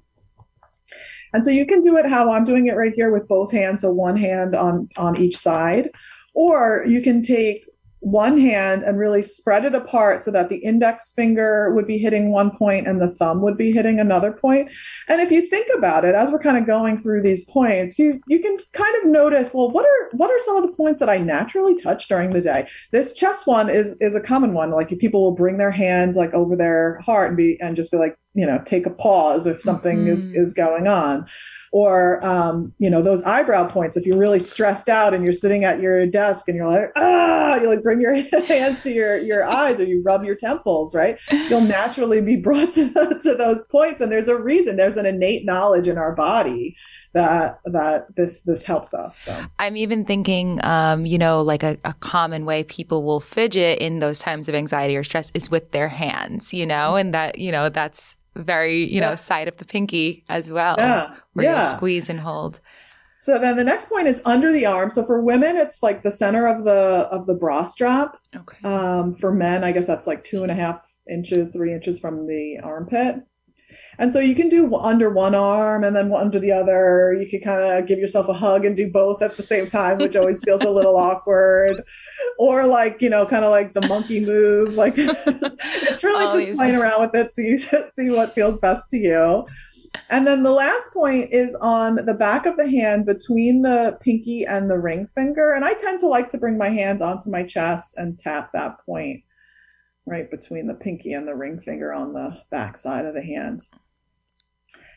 [1.33, 3.81] And so you can do it how I'm doing it right here with both hands,
[3.81, 5.89] so one hand on on each side,
[6.33, 7.64] or you can take
[8.05, 12.31] one hand and really spread it apart so that the index finger would be hitting
[12.31, 14.69] one point and the thumb would be hitting another point.
[15.09, 18.21] And if you think about it, as we're kind of going through these points, you
[18.27, 21.09] you can kind of notice, well, what are what are some of the points that
[21.09, 22.67] I naturally touch during the day?
[22.91, 24.69] This chest one is is a common one.
[24.69, 27.97] Like people will bring their hand like over their heart and be and just be
[27.97, 30.41] like, you know, take a pause if something is Mhm.
[30.41, 31.25] is going on.
[31.71, 35.65] Or um, you know, those eyebrow points, if you're really stressed out and you're sitting
[35.65, 38.13] at your desk and you're like, ah, you like bring your
[38.47, 41.17] hands to your your eyes or you rub your temples, right?
[41.49, 42.89] you'll naturally be brought to,
[43.21, 46.75] to those points and there's a reason there's an innate knowledge in our body
[47.15, 49.45] that that this this helps us so.
[49.57, 53.99] I'm even thinking, um, you know, like a, a common way people will fidget in
[53.99, 57.53] those times of anxiety or stress is with their hands, you know, and that, you
[57.53, 61.15] know, that's very, you know, side of the pinky as well, yeah.
[61.33, 61.63] where yeah.
[61.63, 62.59] you squeeze and hold.
[63.17, 64.91] so then the next point is under the arm.
[64.91, 68.17] So for women it's like the center of the of the bra strap.
[68.35, 68.57] Okay.
[68.67, 72.27] um, for men i guess that's like two and a half inches three inches from
[72.27, 73.15] the armpit
[73.97, 77.39] and so you can do under one arm and then under the other you can
[77.39, 80.41] kind of give yourself a hug and do both at the same time which always
[80.43, 81.83] feels a little awkward
[82.37, 86.57] or like you know kind of like the monkey move like it's really All just
[86.57, 87.57] playing around with it see
[87.93, 89.45] see what feels best to you
[90.09, 94.45] And then the last point is on the back of the hand between the pinky
[94.45, 95.53] and the ring finger.
[95.53, 98.77] And I tend to like to bring my hands onto my chest and tap that
[98.85, 99.23] point
[100.05, 103.65] right between the pinky and the ring finger on the back side of the hand.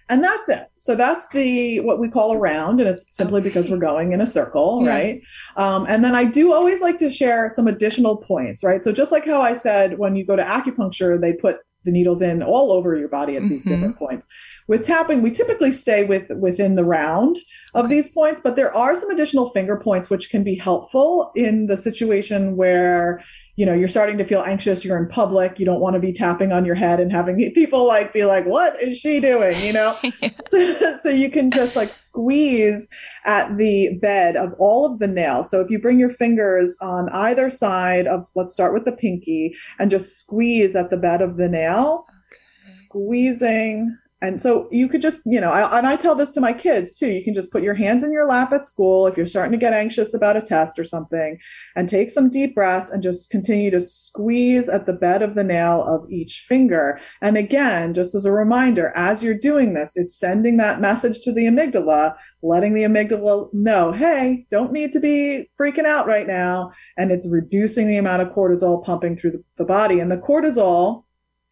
[0.08, 0.70] And that's it.
[0.76, 3.48] So that's the what we call a round, and it's simply okay.
[3.48, 4.90] because we're going in a circle, yeah.
[4.90, 5.22] right?
[5.56, 8.82] Um, and then I do always like to share some additional points, right?
[8.82, 12.22] So just like how I said, when you go to acupuncture, they put the needles
[12.22, 13.74] in all over your body at these mm-hmm.
[13.74, 14.26] different points.
[14.66, 17.36] With tapping, we typically stay with within the round
[17.74, 17.94] of okay.
[17.94, 21.76] these points, but there are some additional finger points which can be helpful in the
[21.76, 23.22] situation where
[23.58, 26.12] you know you're starting to feel anxious you're in public you don't want to be
[26.12, 29.72] tapping on your head and having people like be like what is she doing you
[29.72, 30.30] know yeah.
[30.48, 32.88] so, so, you can just like squeeze
[33.26, 37.08] at the bed of all of the nails so if you bring your fingers on
[37.08, 41.36] either side of let's start with the pinky and just squeeze at the bed of
[41.36, 42.70] the nail okay.
[42.70, 46.52] squeezing and so you could just, you know, I, and I tell this to my
[46.52, 47.08] kids too.
[47.08, 49.58] You can just put your hands in your lap at school if you're starting to
[49.58, 51.38] get anxious about a test or something
[51.76, 55.44] and take some deep breaths and just continue to squeeze at the bed of the
[55.44, 57.00] nail of each finger.
[57.22, 61.32] And again, just as a reminder, as you're doing this, it's sending that message to
[61.32, 66.72] the amygdala, letting the amygdala know, hey, don't need to be freaking out right now.
[66.96, 70.00] And it's reducing the amount of cortisol pumping through the, the body.
[70.00, 71.04] And the cortisol,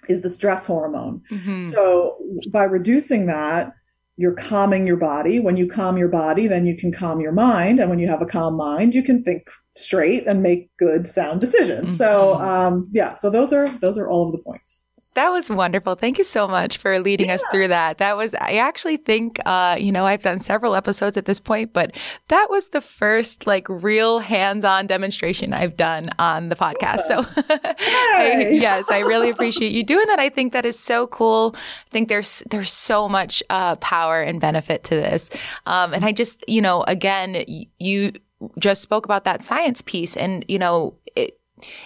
[0.09, 1.23] is the stress hormone.
[1.31, 1.65] Mm-hmm.
[1.65, 2.17] So
[2.51, 3.73] by reducing that,
[4.17, 5.41] you're calming your body.
[5.41, 7.81] When you calm your body, then you can calm your mind.
[7.81, 11.41] And when you have a calm mind, you can think straight and make good sound
[11.41, 11.89] decisions.
[11.89, 11.97] Mm-hmm.
[11.97, 14.86] So um, yeah, so those are those are all of the points.
[15.17, 15.95] That was wonderful.
[15.95, 17.37] Thank you so much for leading yeah.
[17.37, 17.97] us through that.
[17.97, 21.73] That was, I actually think, uh, you know, I've done several episodes at this point,
[21.73, 21.97] but
[22.29, 27.01] that was the first like real hands-on demonstration I've done on the podcast.
[27.07, 30.19] So I, yes, I really appreciate you doing that.
[30.19, 31.57] I think that is so cool.
[31.57, 35.31] I think there's, there's so much, uh, power and benefit to this.
[35.65, 37.43] Um, and I just, you know, again,
[37.79, 38.13] you
[38.59, 41.41] just spoke about that science piece and, you know, it,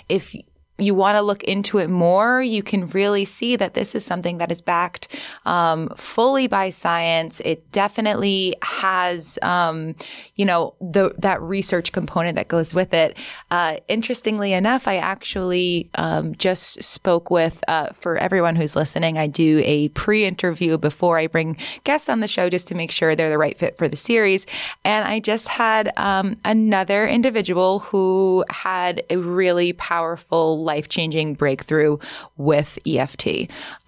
[0.08, 0.34] if
[0.80, 4.38] you want to look into it more, you can really see that this is something
[4.38, 7.40] that is backed um, fully by science.
[7.44, 9.94] It definitely has, um,
[10.36, 13.16] you know, the that research component that goes with it.
[13.50, 19.18] Uh, interestingly enough, I actually um, just spoke with uh, for everyone who's listening.
[19.18, 23.14] I do a pre-interview before I bring guests on the show just to make sure
[23.14, 24.46] they're the right fit for the series,
[24.84, 31.98] and I just had um, another individual who had a really powerful life changing breakthrough
[32.36, 33.26] with EFT.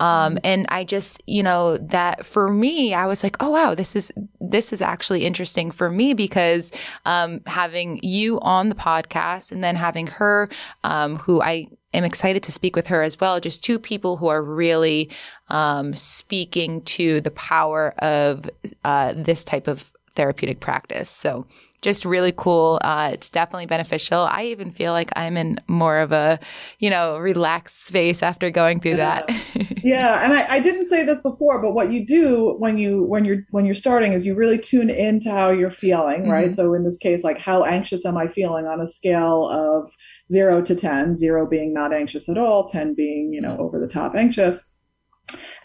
[0.01, 0.37] Um, mm-hmm.
[0.43, 4.13] and I just, you know, that for me, I was like, oh, wow, this is,
[4.41, 6.73] this is actually interesting for me because,
[7.05, 10.49] um, having you on the podcast and then having her,
[10.83, 13.39] um, who I, am excited to speak with her as well.
[13.39, 15.11] Just two people who are really
[15.49, 18.49] um, speaking to the power of
[18.83, 21.11] uh, this type of therapeutic practice.
[21.11, 21.47] So
[21.83, 22.81] just really cool.
[22.83, 24.21] Uh, it's definitely beneficial.
[24.21, 26.39] I even feel like I'm in more of a,
[26.79, 29.23] you know, relaxed space after going through yeah.
[29.27, 29.79] that.
[29.85, 33.25] yeah, and I, I, didn't say this before, but what you do when you when
[33.25, 36.31] you're when you're starting is you really tune into how you're feeling, mm-hmm.
[36.31, 36.53] right?
[36.53, 39.93] So in this case, like how anxious am I feeling on a scale of
[40.31, 41.17] zero to ten?
[41.17, 44.72] Zero being not anxious at all, ten being you know over the top anxious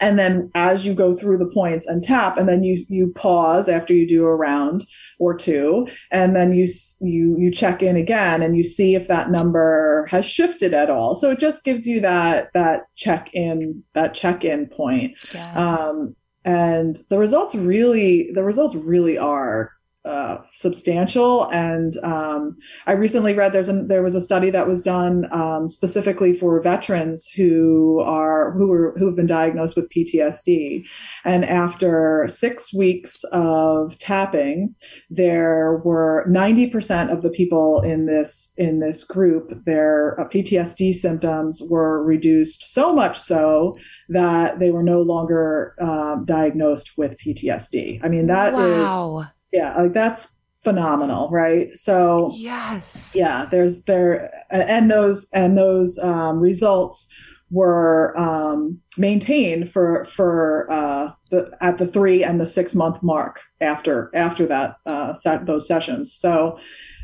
[0.00, 3.68] and then as you go through the points and tap and then you you pause
[3.68, 4.84] after you do a round
[5.18, 6.66] or two and then you
[7.00, 11.14] you you check in again and you see if that number has shifted at all
[11.14, 15.52] so it just gives you that that check in that check in point yeah.
[15.52, 19.72] um, and the results really the results really are
[20.08, 21.48] uh, substantial.
[21.50, 25.68] And um, I recently read there's a, there was a study that was done um,
[25.68, 30.84] specifically for veterans who are who were who have been diagnosed with PTSD,
[31.24, 34.74] and after six weeks of tapping,
[35.10, 41.62] there were 90% of the people in this in this group their uh, PTSD symptoms
[41.68, 43.76] were reduced so much so
[44.08, 48.02] that they were no longer um, diagnosed with PTSD.
[48.02, 49.20] I mean that wow.
[49.20, 51.74] is yeah like that's phenomenal right?
[51.76, 53.14] So yes.
[53.14, 57.12] yeah there's there and those and those um, results
[57.50, 63.40] were um, maintained for for uh, the at the three and the six month mark
[63.60, 66.12] after after that uh, set, those sessions.
[66.12, 66.58] So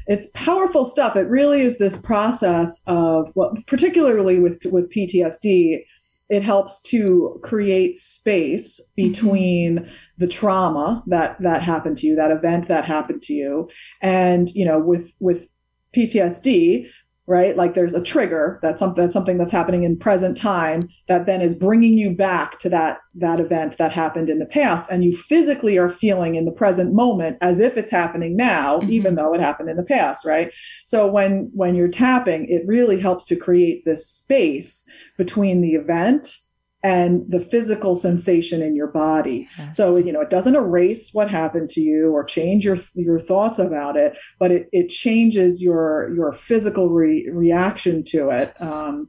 [0.07, 1.17] it's powerful stuff.
[1.17, 5.85] It really is this process of what particularly with with ptsd
[6.29, 9.09] it helps to create space mm-hmm.
[9.09, 9.95] between mm-hmm.
[10.19, 13.69] the trauma that that happened to you that event that happened to you
[14.01, 15.49] and you know with with
[15.95, 16.89] PTSD
[17.27, 17.57] right?
[17.57, 21.41] Like there's a trigger that's something that's something that's happening in present time that then
[21.41, 25.17] is bringing you back to that that event that happened in the past, and you
[25.17, 28.91] physically are feeling in the present moment as if it's happening now, mm-hmm.
[28.91, 30.53] even though it happened in the past, right?
[30.85, 34.87] So when when you're tapping, it really helps to create this space
[35.17, 36.37] between the event
[36.85, 39.49] and the physical sensation in your body.
[39.59, 39.77] Yes.
[39.77, 43.59] So, you know, it doesn't erase what happened to you or change your your thoughts
[43.59, 49.09] about it, but it, it changes your your physical re- reaction to it, um,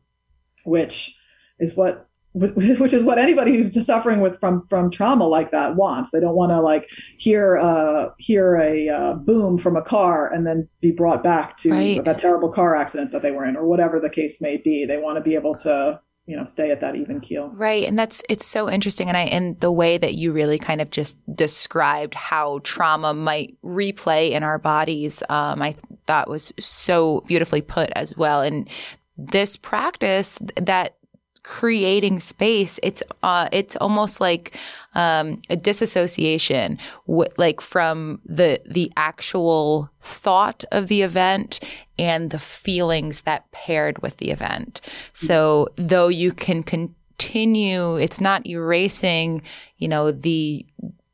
[0.64, 1.16] which
[1.60, 6.12] is what which is what anybody who's suffering with from from trauma like that wants.
[6.12, 10.48] They don't want to like hear uh hear a uh, boom from a car and
[10.48, 12.06] then be brought back to right.
[12.06, 14.86] that terrible car accident that they were in or whatever the case may be.
[14.86, 17.50] They want to be able to you know stay at that even keel.
[17.50, 20.82] Right and that's it's so interesting and i and the way that you really kind
[20.82, 25.76] of just described how trauma might replay in our bodies um, i
[26.08, 28.70] thought was so beautifully put as well and
[29.18, 30.98] this practice that
[31.46, 34.58] creating space it's uh it's almost like
[34.96, 36.76] um a disassociation
[37.06, 41.60] w- like from the the actual thought of the event
[42.00, 44.82] and the feelings that paired with the event.
[45.14, 49.44] So though you can continue it's not erasing
[49.78, 50.66] you know the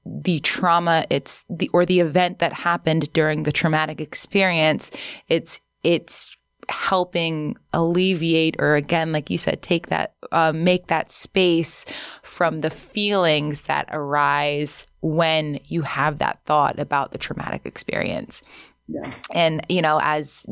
[0.06, 4.92] the trauma it's the or the event that happened during the traumatic experience
[5.28, 6.36] it's it's
[6.70, 11.86] helping alleviate or again like you said take that uh, make that space
[12.24, 18.44] from the feelings that arise when you have that thought about the traumatic experience
[18.88, 19.12] yeah.
[19.34, 20.46] and you know as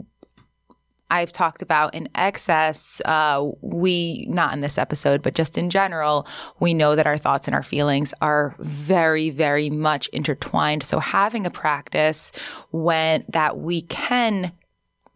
[1.11, 6.27] I've talked about in excess, uh, we, not in this episode, but just in general,
[6.59, 10.83] we know that our thoughts and our feelings are very, very much intertwined.
[10.83, 12.31] So having a practice
[12.71, 14.51] when that we can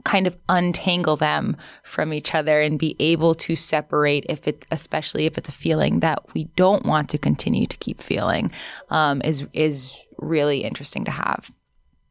[0.03, 5.25] kind of untangle them from each other and be able to separate if it's especially
[5.25, 8.51] if it's a feeling that we don't want to continue to keep feeling
[8.89, 11.51] um, is is really interesting to have.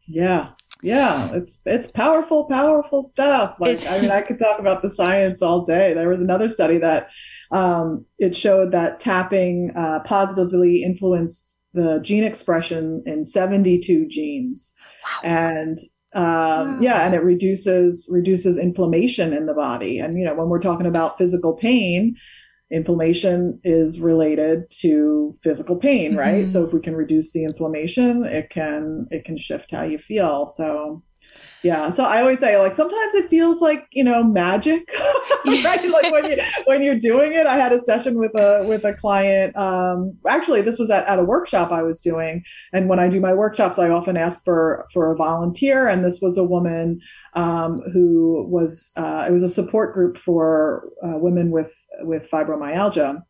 [0.06, 0.50] Yeah.
[0.82, 1.32] Yeah.
[1.32, 3.56] It's it's powerful powerful stuff.
[3.60, 5.94] Like i mean i could talk about the science all day.
[5.94, 7.08] There was another study that
[7.50, 14.74] um, it showed that tapping uh, positively influenced the gene expression in 72 genes.
[15.04, 15.20] Wow.
[15.24, 15.78] and
[16.14, 16.78] um, wow.
[16.80, 20.86] yeah and it reduces reduces inflammation in the body and you know when we're talking
[20.86, 22.14] about physical pain
[22.70, 26.46] inflammation is related to physical pain right mm-hmm.
[26.46, 30.48] so if we can reduce the inflammation it can it can shift how you feel
[30.48, 31.02] so
[31.62, 34.88] yeah so i always say like sometimes it feels like you know magic
[35.64, 35.88] right?
[35.88, 37.46] Like when you when you're doing it.
[37.46, 41.20] I had a session with a with a client um actually this was at, at
[41.20, 42.44] a workshop i was doing.
[42.72, 45.88] And when i do my workshops i often ask for for a volunteer.
[45.88, 47.00] And this was a woman
[47.34, 53.22] um, who was uh, it was a support group for uh, women with with fibromyalgia.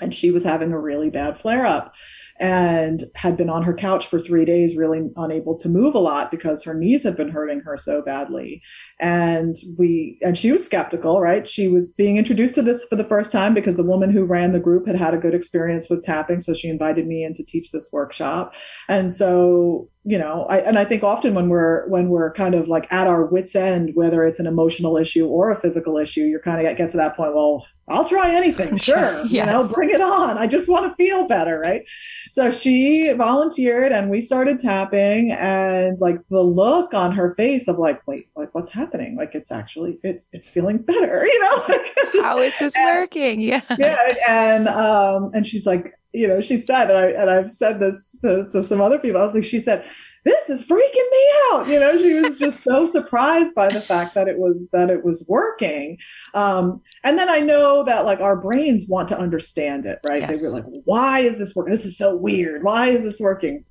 [0.00, 1.94] And she was having a really bad flare up
[2.40, 6.30] and had been on her couch for three days, really unable to move a lot
[6.30, 8.60] because her knees had been hurting her so badly.
[9.00, 11.46] And we, and she was skeptical, right?
[11.46, 14.52] She was being introduced to this for the first time because the woman who ran
[14.52, 16.40] the group had had a good experience with tapping.
[16.40, 18.54] So she invited me in to teach this workshop.
[18.88, 22.68] And so you know I, and i think often when we're when we're kind of
[22.68, 26.40] like at our wits end whether it's an emotional issue or a physical issue you're
[26.40, 29.30] kind of get, get to that point well i'll try anything sure yes.
[29.30, 30.38] you know bring it on.
[30.38, 31.82] I just want to feel better right?
[32.30, 37.78] So she volunteered and we started tapping and like the look on her face of
[37.78, 39.16] like wait like what's happening?
[39.16, 42.22] Like it's actually it's it's feeling better you know?
[42.22, 43.40] How is this and, working?
[43.40, 43.62] Yeah.
[43.78, 47.80] Yeah and um and she's like you know, she said, and, I, and I've said
[47.80, 49.84] this to, to some other people, I was like, she said,
[50.24, 51.66] this is freaking me out.
[51.68, 55.04] You know, she was just so surprised by the fact that it was, that it
[55.04, 55.98] was working.
[56.32, 60.22] Um, and then I know that like our brains want to understand it, right?
[60.22, 60.38] Yes.
[60.38, 61.72] They were like, why is this working?
[61.72, 62.62] This is so weird.
[62.62, 63.64] Why is this working?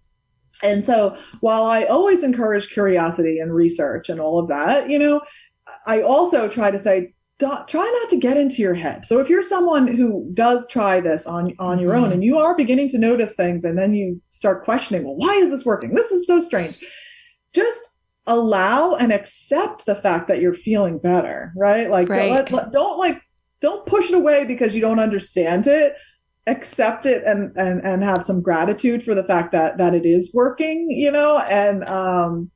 [0.62, 5.22] And so while I always encourage curiosity and research and all of that, you know,
[5.88, 7.14] I also try to say,
[7.68, 9.06] try not to get into your head.
[9.06, 12.06] So if you're someone who does try this on on your mm-hmm.
[12.06, 15.34] own and you are beginning to notice things and then you start questioning, well, why
[15.36, 15.94] is this working?
[15.94, 16.84] This is so strange.
[17.54, 17.90] Just
[18.26, 21.90] allow and accept the fact that you're feeling better, right?
[21.90, 22.46] Like right.
[22.46, 23.22] Don't, don't like
[23.62, 25.96] don't push it away because you don't understand it.
[26.48, 30.32] Accept it and and and have some gratitude for the fact that that it is
[30.34, 32.52] working, you know, and um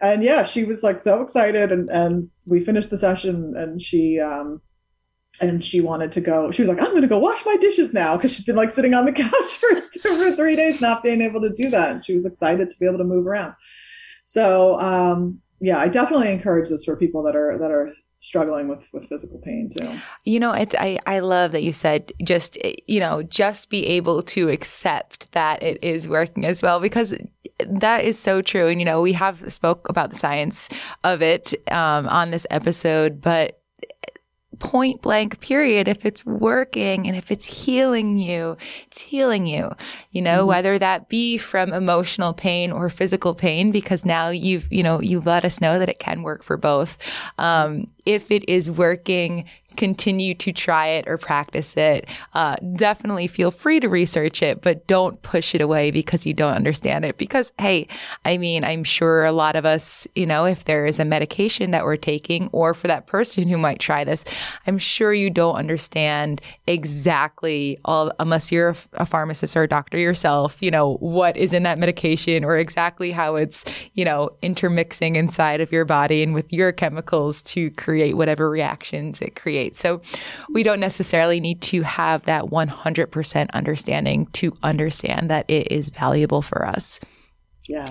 [0.00, 4.20] and yeah, she was like so excited and and we finished the session and she
[4.20, 4.60] um
[5.40, 6.50] and she wanted to go.
[6.50, 8.70] She was like i'm going to go wash my dishes now because she'd been like
[8.70, 12.04] sitting on the couch for, for three days not being able to do that and
[12.04, 13.54] she was excited to be able to move around.
[14.24, 18.88] So um yeah i definitely encourage this for people that are that are struggling with
[18.92, 19.90] with physical pain too.
[20.24, 24.22] You know, it's I I love that you said just you know just be able
[24.24, 27.14] to accept that it is working as well because
[27.66, 28.68] that is so true.
[28.68, 30.68] And you know, we have spoke about the science
[31.04, 33.57] of it um, on this episode, but
[34.58, 38.56] point blank period if it's working and if it's healing you
[38.86, 39.70] it's healing you
[40.10, 40.48] you know mm-hmm.
[40.48, 45.26] whether that be from emotional pain or physical pain because now you've you know you've
[45.26, 46.98] let us know that it can work for both
[47.38, 49.44] um, if it is working
[49.78, 52.06] continue to try it or practice it.
[52.34, 56.54] Uh, definitely feel free to research it, but don't push it away because you don't
[56.54, 57.16] understand it.
[57.16, 57.86] Because, hey,
[58.24, 61.70] I mean, I'm sure a lot of us, you know, if there is a medication
[61.70, 64.24] that we're taking, or for that person who might try this,
[64.66, 70.60] I'm sure you don't understand exactly all, unless you're a pharmacist or a doctor yourself,
[70.60, 73.64] you know, what is in that medication or exactly how it's,
[73.94, 79.22] you know, intermixing inside of your body and with your chemicals to create whatever reactions
[79.22, 79.67] it creates.
[79.76, 80.00] So
[80.50, 86.42] we don't necessarily need to have that 100% understanding to understand that it is valuable
[86.42, 87.00] for us.
[87.68, 87.84] Yeah.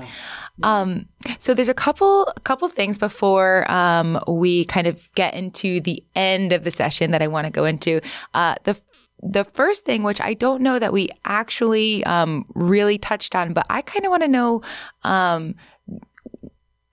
[0.64, 1.06] Um,
[1.38, 6.04] so there's a couple a couple things before um, we kind of get into the
[6.16, 8.02] end of the session that I want to go into.
[8.34, 8.80] Uh, the
[9.22, 13.66] the first thing, which I don't know that we actually um, really touched on, but
[13.70, 14.62] I kind of want to know
[15.04, 15.56] um,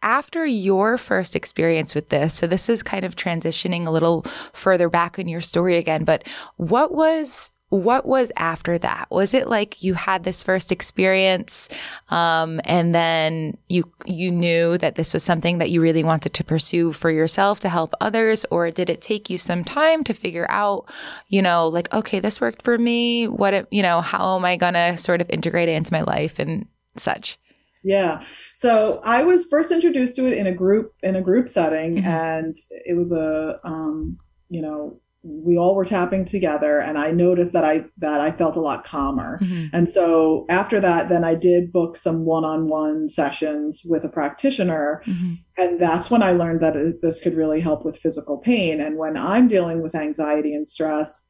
[0.05, 4.89] after your first experience with this, so this is kind of transitioning a little further
[4.89, 9.09] back in your story again, but what was what was after that?
[9.11, 11.69] Was it like you had this first experience,
[12.09, 16.45] um, and then you you knew that this was something that you really wanted to
[16.45, 20.47] pursue for yourself to help others, or did it take you some time to figure
[20.51, 20.89] out,
[21.29, 23.27] you know, like okay, this worked for me.
[23.27, 26.39] What it, you know, how am I gonna sort of integrate it into my life
[26.39, 27.39] and such?
[27.85, 28.23] Yeah.
[28.55, 32.07] So I was first introduced to it in a group in a group setting, mm-hmm.
[32.07, 34.19] and it was a um,
[34.49, 38.57] you know we all were tapping together and i noticed that i that i felt
[38.57, 39.75] a lot calmer mm-hmm.
[39.75, 45.33] and so after that then i did book some one-on-one sessions with a practitioner mm-hmm.
[45.57, 49.17] and that's when i learned that this could really help with physical pain and when
[49.17, 51.27] i'm dealing with anxiety and stress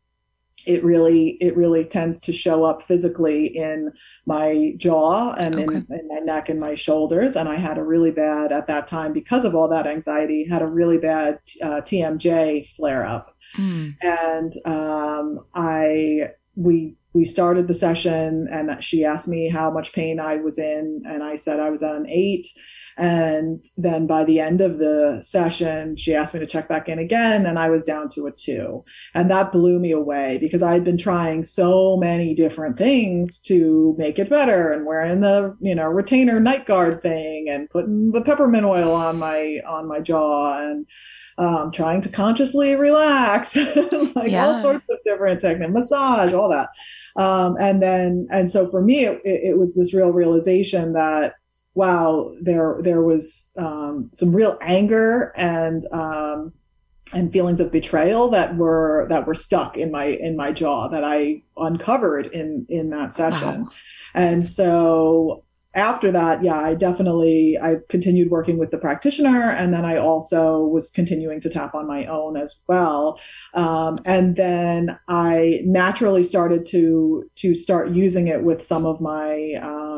[0.66, 3.92] it really it really tends to show up physically in
[4.26, 5.64] my jaw and okay.
[5.64, 8.86] in, in, my neck and my shoulders and i had a really bad at that
[8.86, 13.94] time because of all that anxiety had a really bad uh, tmj flare up mm.
[14.00, 20.18] and um, i we we started the session and she asked me how much pain
[20.18, 22.46] i was in and i said i was at an eight
[22.96, 26.98] and then by the end of the session, she asked me to check back in
[26.98, 28.84] again, and I was down to a two.
[29.14, 34.18] And that blew me away because I'd been trying so many different things to make
[34.18, 38.64] it better and wearing the, you know, retainer night guard thing and putting the peppermint
[38.64, 40.86] oil on my on my jaw and
[41.36, 43.56] um, trying to consciously relax,
[44.14, 44.46] like yeah.
[44.46, 46.68] all sorts of different techniques, massage, all that.
[47.16, 51.34] Um, and then, and so for me, it, it was this real realization that
[51.74, 56.52] wow, there there was um, some real anger and um,
[57.12, 61.04] and feelings of betrayal that were that were stuck in my in my jaw that
[61.04, 63.70] I uncovered in in that session, wow.
[64.14, 65.44] and so
[65.74, 70.60] after that, yeah, I definitely I continued working with the practitioner, and then I also
[70.60, 73.18] was continuing to tap on my own as well.
[73.54, 79.54] Um, and then I naturally started to to start using it with some of my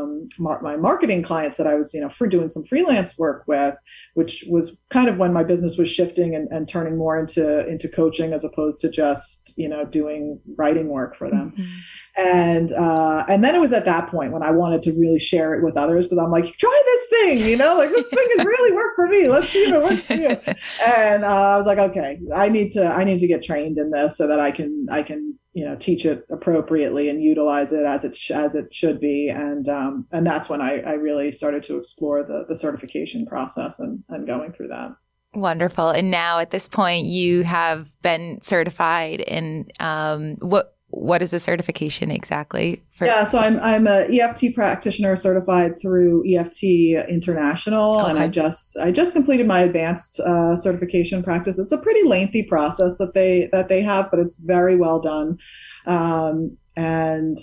[0.07, 0.29] um,
[0.61, 3.75] my marketing clients that I was you know for doing some freelance work with,
[4.15, 7.89] which was kind of when my business was shifting and, and turning more into into
[7.89, 11.53] coaching as opposed to just you know doing writing work for them.
[11.53, 11.79] Mm-hmm
[12.17, 15.55] and uh, and then it was at that point when I wanted to really share
[15.55, 18.47] it with others because I'm like, try this thing, you know, like this thing has
[18.47, 19.29] really worked for me.
[19.29, 20.37] Let's see if it works for you.
[20.85, 23.91] And uh, I was like, okay, I need to I need to get trained in
[23.91, 27.87] this so that I can I can you know teach it appropriately and utilize it
[27.87, 29.31] as it sh- as it should be.
[29.31, 33.81] And um, and that's when I, I really started to explore the the certification process
[33.81, 34.91] and and going through that.
[35.33, 35.89] Wonderful.
[35.89, 41.41] And now at this point, you have been certified in um, what what is the
[41.41, 42.83] certification exactly?
[42.93, 46.63] For- yeah, so I'm I'm a EFT practitioner certified through EFT
[47.09, 48.11] International, okay.
[48.11, 51.59] and I just I just completed my advanced uh, certification practice.
[51.59, 55.39] It's a pretty lengthy process that they that they have, but it's very well done,
[55.87, 57.37] um, and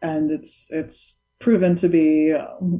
[0.00, 2.32] and it's it's proven to be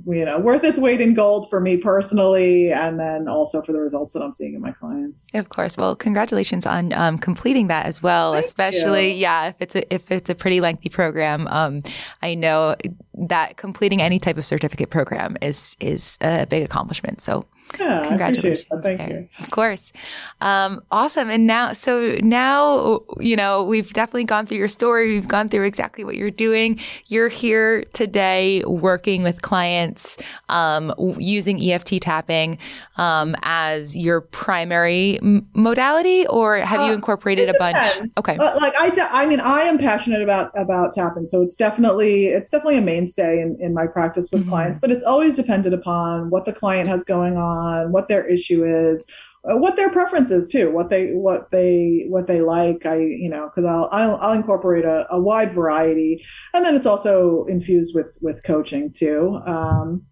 [0.06, 3.78] you know worth its weight in gold for me personally and then also for the
[3.78, 5.26] results that i'm seeing in my clients.
[5.34, 5.76] Of course.
[5.76, 9.18] Well congratulations on um, completing that as well Thank especially you.
[9.18, 11.46] yeah if it's a if it's a pretty lengthy program.
[11.48, 11.82] Um,
[12.22, 12.76] i know
[13.16, 17.20] that completing any type of certificate program is is a big accomplishment.
[17.20, 17.46] So
[17.78, 18.66] yeah, congratulations.
[18.82, 19.08] Thank there.
[19.10, 19.28] you.
[19.40, 19.92] Of course.
[20.40, 21.28] Um, awesome.
[21.28, 25.12] And now, so now, you know, we've definitely gone through your story.
[25.12, 26.80] We've gone through exactly what you're doing.
[27.06, 30.16] You're here today working with clients,
[30.48, 32.56] um, using EFT tapping,
[32.96, 37.76] um, as your primary m- modality, or have uh, you incorporated a bunch?
[38.16, 38.38] Okay.
[38.38, 41.26] Like I, I mean, I am passionate about, about tapping.
[41.26, 44.50] So it's definitely, it's definitely a mainstay in, in my practice with mm-hmm.
[44.50, 48.64] clients, but it's always dependent upon what the client has going on what their issue
[48.64, 49.06] is,
[49.44, 52.84] uh, what their preference is too, what they what they what they like.
[52.84, 56.18] I you know because I'll, I'll, I'll incorporate a, a, wide variety,
[56.54, 60.04] and then it's also infused with with coaching too, um,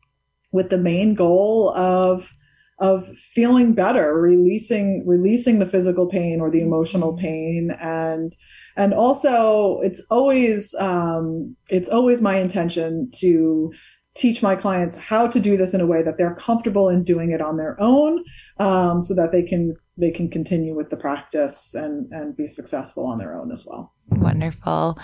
[0.53, 2.32] with the main goal of
[2.78, 7.24] of feeling better, releasing releasing the physical pain or the emotional mm-hmm.
[7.24, 8.36] pain, and
[8.76, 13.72] and also it's always um, it's always my intention to
[14.14, 17.32] teach my clients how to do this in a way that they're comfortable in doing
[17.32, 18.24] it on their own
[18.58, 23.06] um, so that they can they can continue with the practice and and be successful
[23.06, 23.92] on their own as well.
[24.08, 24.98] Wonderful.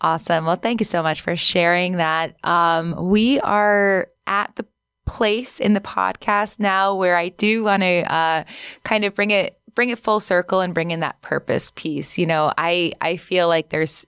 [0.00, 0.46] Awesome.
[0.46, 2.36] Well thank you so much for sharing that.
[2.44, 4.66] Um, we are at the
[5.04, 8.44] place in the podcast now where i do want to uh,
[8.84, 12.26] kind of bring it bring it full circle and bring in that purpose piece you
[12.26, 14.06] know i i feel like there's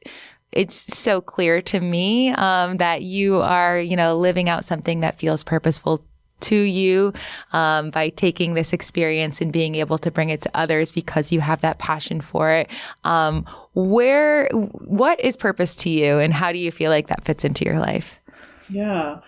[0.55, 5.19] it's so clear to me um, that you are, you know, living out something that
[5.19, 6.05] feels purposeful
[6.41, 7.13] to you
[7.53, 11.41] um, by taking this experience and being able to bring it to others because you
[11.41, 12.71] have that passion for it.
[13.05, 17.45] Um, where, what is purpose to you, and how do you feel like that fits
[17.45, 18.21] into your life?
[18.69, 19.21] Yeah,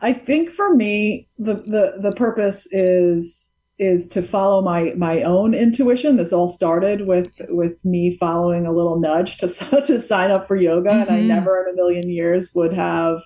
[0.00, 5.54] I think for me, the the the purpose is is to follow my my own
[5.54, 6.16] intuition.
[6.16, 9.48] This all started with with me following a little nudge to
[9.86, 11.00] to sign up for yoga, mm-hmm.
[11.02, 11.28] and I mm-hmm.
[11.28, 13.20] never in a million years would have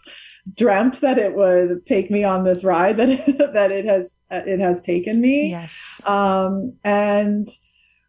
[0.54, 3.08] dreamt that it would take me on this ride that
[3.52, 5.50] that it has it has taken me.
[5.50, 5.74] Yes.
[6.04, 7.48] Um, and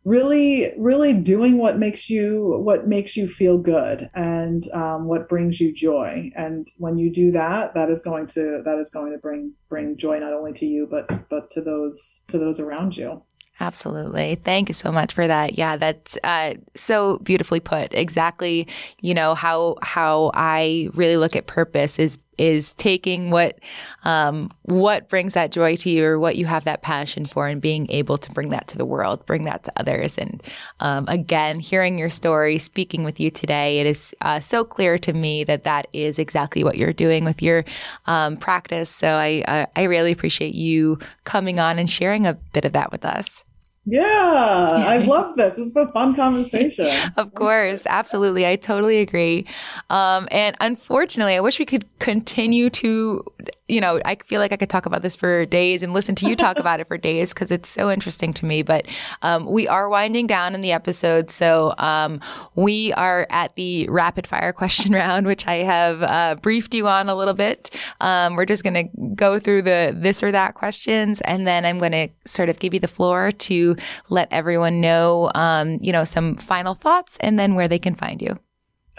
[0.08, 5.60] really really doing what makes you what makes you feel good and um, what brings
[5.60, 9.18] you joy and when you do that that is going to that is going to
[9.18, 13.22] bring bring joy not only to you but but to those to those around you
[13.60, 14.36] Absolutely.
[14.36, 15.58] Thank you so much for that.
[15.58, 17.92] Yeah, that's uh, so beautifully put.
[17.92, 18.68] Exactly,
[19.02, 23.60] you know how how I really look at purpose is is taking what
[24.04, 27.62] um, what brings that joy to you or what you have that passion for and
[27.62, 30.18] being able to bring that to the world, bring that to others.
[30.18, 30.42] And
[30.80, 35.14] um, again, hearing your story, speaking with you today, it is uh, so clear to
[35.14, 37.66] me that that is exactly what you're doing with your
[38.06, 38.90] um, practice.
[38.90, 42.92] So I, I I really appreciate you coming on and sharing a bit of that
[42.92, 43.44] with us.
[43.90, 45.56] Yeah, I love this.
[45.56, 46.90] This is a fun conversation.
[47.18, 48.46] of course, absolutely.
[48.46, 49.48] I totally agree.
[49.90, 53.24] Um, and unfortunately, I wish we could continue to
[53.68, 56.30] you know, I feel like I could talk about this for days and listen to
[56.30, 58.62] you talk about it for days because it's so interesting to me.
[58.62, 58.88] But
[59.22, 61.30] um, we are winding down in the episode.
[61.30, 62.22] So um,
[62.56, 67.10] we are at the rapid fire question round, which I have uh, briefed you on
[67.10, 67.70] a little bit.
[68.00, 71.80] Um, we're just going to go through the this or that questions, and then I'm
[71.80, 73.76] going to sort of give you the floor to
[74.10, 78.22] let everyone know, um, you know, some final thoughts and then where they can find
[78.22, 78.40] you.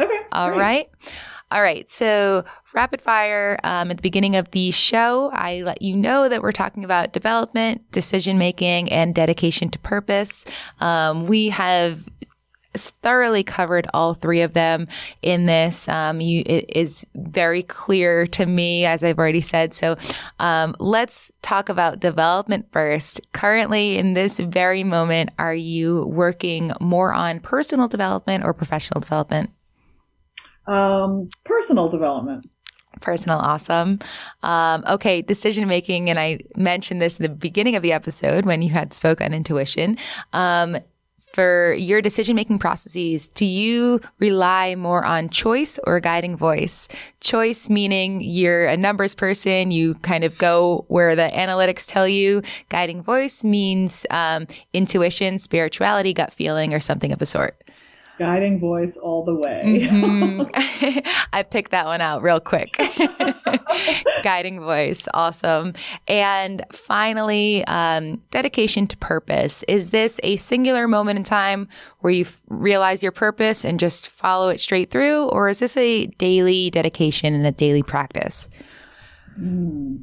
[0.01, 0.19] Okay.
[0.33, 0.59] All great.
[0.59, 0.89] right.
[1.51, 1.91] All right.
[1.91, 2.45] So,
[2.75, 3.59] rapid fire.
[3.65, 7.13] Um, at the beginning of the show, I let you know that we're talking about
[7.15, 10.45] development, decision making, and dedication to purpose.
[10.81, 12.07] Um, we have
[12.77, 14.89] thoroughly covered all three of them
[15.23, 15.89] in this.
[15.89, 19.75] Um, you, it is very clear to me, as I've already said.
[19.75, 19.97] So
[20.39, 23.21] um, let's talk about development first.
[23.33, 29.51] Currently, in this very moment, are you working more on personal development or professional development?
[30.69, 32.47] Um, personal development.
[33.01, 34.01] Personal, awesome.
[34.43, 38.61] Um, okay, decision making, and I mentioned this in the beginning of the episode when
[38.61, 39.97] you had spoke on intuition.
[40.33, 40.79] Um,
[41.33, 46.89] for your decision making processes, do you rely more on choice or guiding voice?
[47.21, 52.43] Choice meaning you're a numbers person, you kind of go where the analytics tell you.
[52.71, 57.63] Guiding voice means um, intuition, spirituality, gut feeling, or something of the sort
[58.19, 59.63] guiding voice all the way.
[59.65, 60.43] mm-hmm.
[61.33, 62.77] I picked that one out real quick.
[64.23, 65.73] guiding voice, awesome.
[66.07, 69.63] And finally, um, dedication to purpose.
[69.69, 71.69] Is this a singular moment in time
[72.01, 75.77] where you f- realize your purpose and just follow it straight through, or is this
[75.77, 78.49] a daily dedication and a daily practice?
[79.39, 80.03] Mm.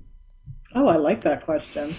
[0.73, 1.95] Oh, I like that question.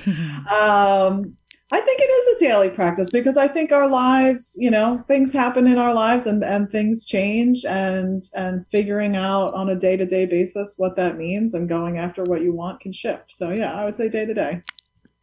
[0.51, 1.37] um,
[1.73, 5.33] I think it is a daily practice because I think our lives, you know, things
[5.33, 9.97] happen in our lives and, and things change and and figuring out on a day
[9.97, 13.33] to day basis what that means and going after what you want can shift.
[13.33, 14.61] So yeah, I would say day to day.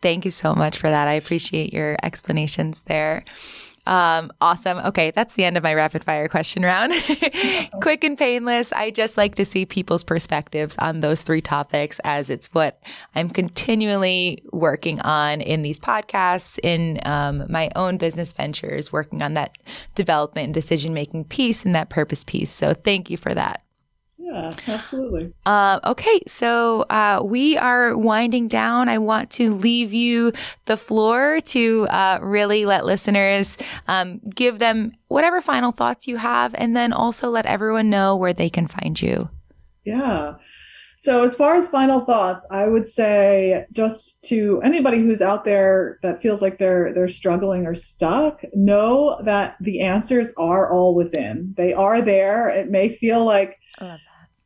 [0.02, 1.08] Thank you so much for that.
[1.08, 3.24] I appreciate your explanations there.
[3.86, 4.78] Um, awesome.
[4.80, 6.94] Okay, that's the end of my rapid fire question round.
[7.82, 8.72] Quick and painless.
[8.72, 12.82] I just like to see people's perspectives on those three topics as it's what
[13.16, 19.34] I'm continually working on in these podcasts, in um, my own business ventures, working on
[19.34, 19.58] that
[19.96, 22.52] development and decision making piece and that purpose piece.
[22.52, 23.63] So thank you for that.
[24.44, 25.34] Yeah, absolutely.
[25.46, 28.90] Uh, okay, so uh, we are winding down.
[28.90, 30.34] I want to leave you
[30.66, 36.54] the floor to uh, really let listeners um, give them whatever final thoughts you have,
[36.56, 39.30] and then also let everyone know where they can find you.
[39.86, 40.36] Yeah.
[40.98, 46.00] So, as far as final thoughts, I would say just to anybody who's out there
[46.02, 51.54] that feels like they're they're struggling or stuck, know that the answers are all within.
[51.58, 52.48] They are there.
[52.48, 53.60] It may feel like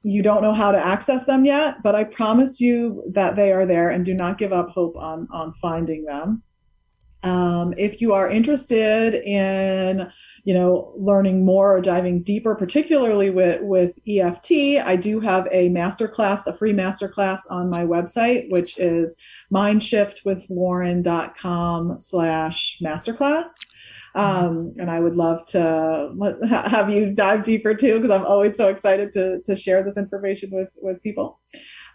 [0.08, 3.66] you don't know how to access them yet, but I promise you that they are
[3.66, 6.42] there and do not give up hope on, on finding them.
[7.24, 10.10] Um, if you are interested in,
[10.46, 15.68] you know, learning more or diving deeper, particularly with, with EFT, I do have a
[15.72, 19.14] masterclass, a free masterclass on my website, which is
[19.54, 23.50] mindshiftwithlauren.com slash masterclass.
[24.18, 26.12] Um, and I would love to
[26.50, 30.50] have you dive deeper too, because I'm always so excited to, to share this information
[30.52, 31.40] with, with people.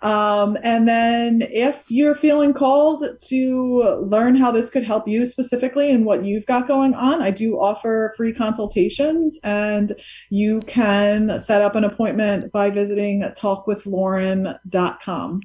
[0.02, 5.90] Um, and then if you're feeling called to learn how this could help you specifically
[5.90, 9.90] and what you've got going on, I do offer free consultations and
[10.30, 15.40] you can set up an appointment by visiting talkwithlauren.com.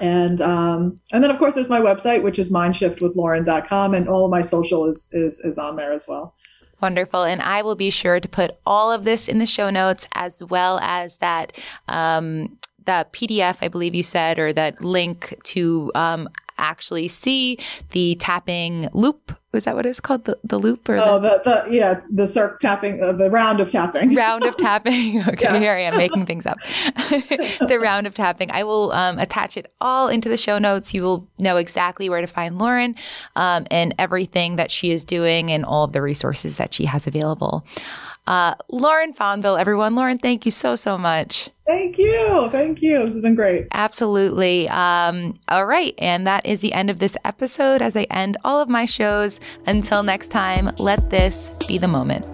[0.00, 4.30] And um, and then of course there's my website, which is mindshiftwithlauren.com, and all of
[4.30, 6.34] my social is is is on there as well.
[6.80, 7.24] Wonderful.
[7.24, 10.42] And I will be sure to put all of this in the show notes as
[10.42, 11.52] well as that
[11.88, 16.28] um, that PDF, I believe you said, or that link to um,
[16.60, 17.58] actually see
[17.90, 19.32] the tapping loop.
[19.52, 20.26] Was that what it's called?
[20.26, 23.58] The, the loop or oh, the, the, the yeah, the circ tapping, uh, the round
[23.58, 24.14] of tapping.
[24.14, 25.20] round of tapping.
[25.30, 25.62] Okay, yes.
[25.62, 26.58] here I am making things up.
[26.94, 28.50] the round of tapping.
[28.50, 30.94] I will um, attach it all into the show notes.
[30.94, 32.94] You will know exactly where to find Lauren
[33.36, 37.06] um, and everything that she is doing and all of the resources that she has
[37.06, 37.64] available.
[38.30, 39.96] Uh, Lauren Fonville, everyone.
[39.96, 41.50] Lauren, thank you so, so much.
[41.66, 42.48] Thank you.
[42.52, 43.00] Thank you.
[43.00, 43.66] This has been great.
[43.72, 44.68] Absolutely.
[44.68, 45.94] Um, all right.
[45.98, 49.40] And that is the end of this episode as I end all of my shows.
[49.66, 52.24] Until next time, let this be the moment.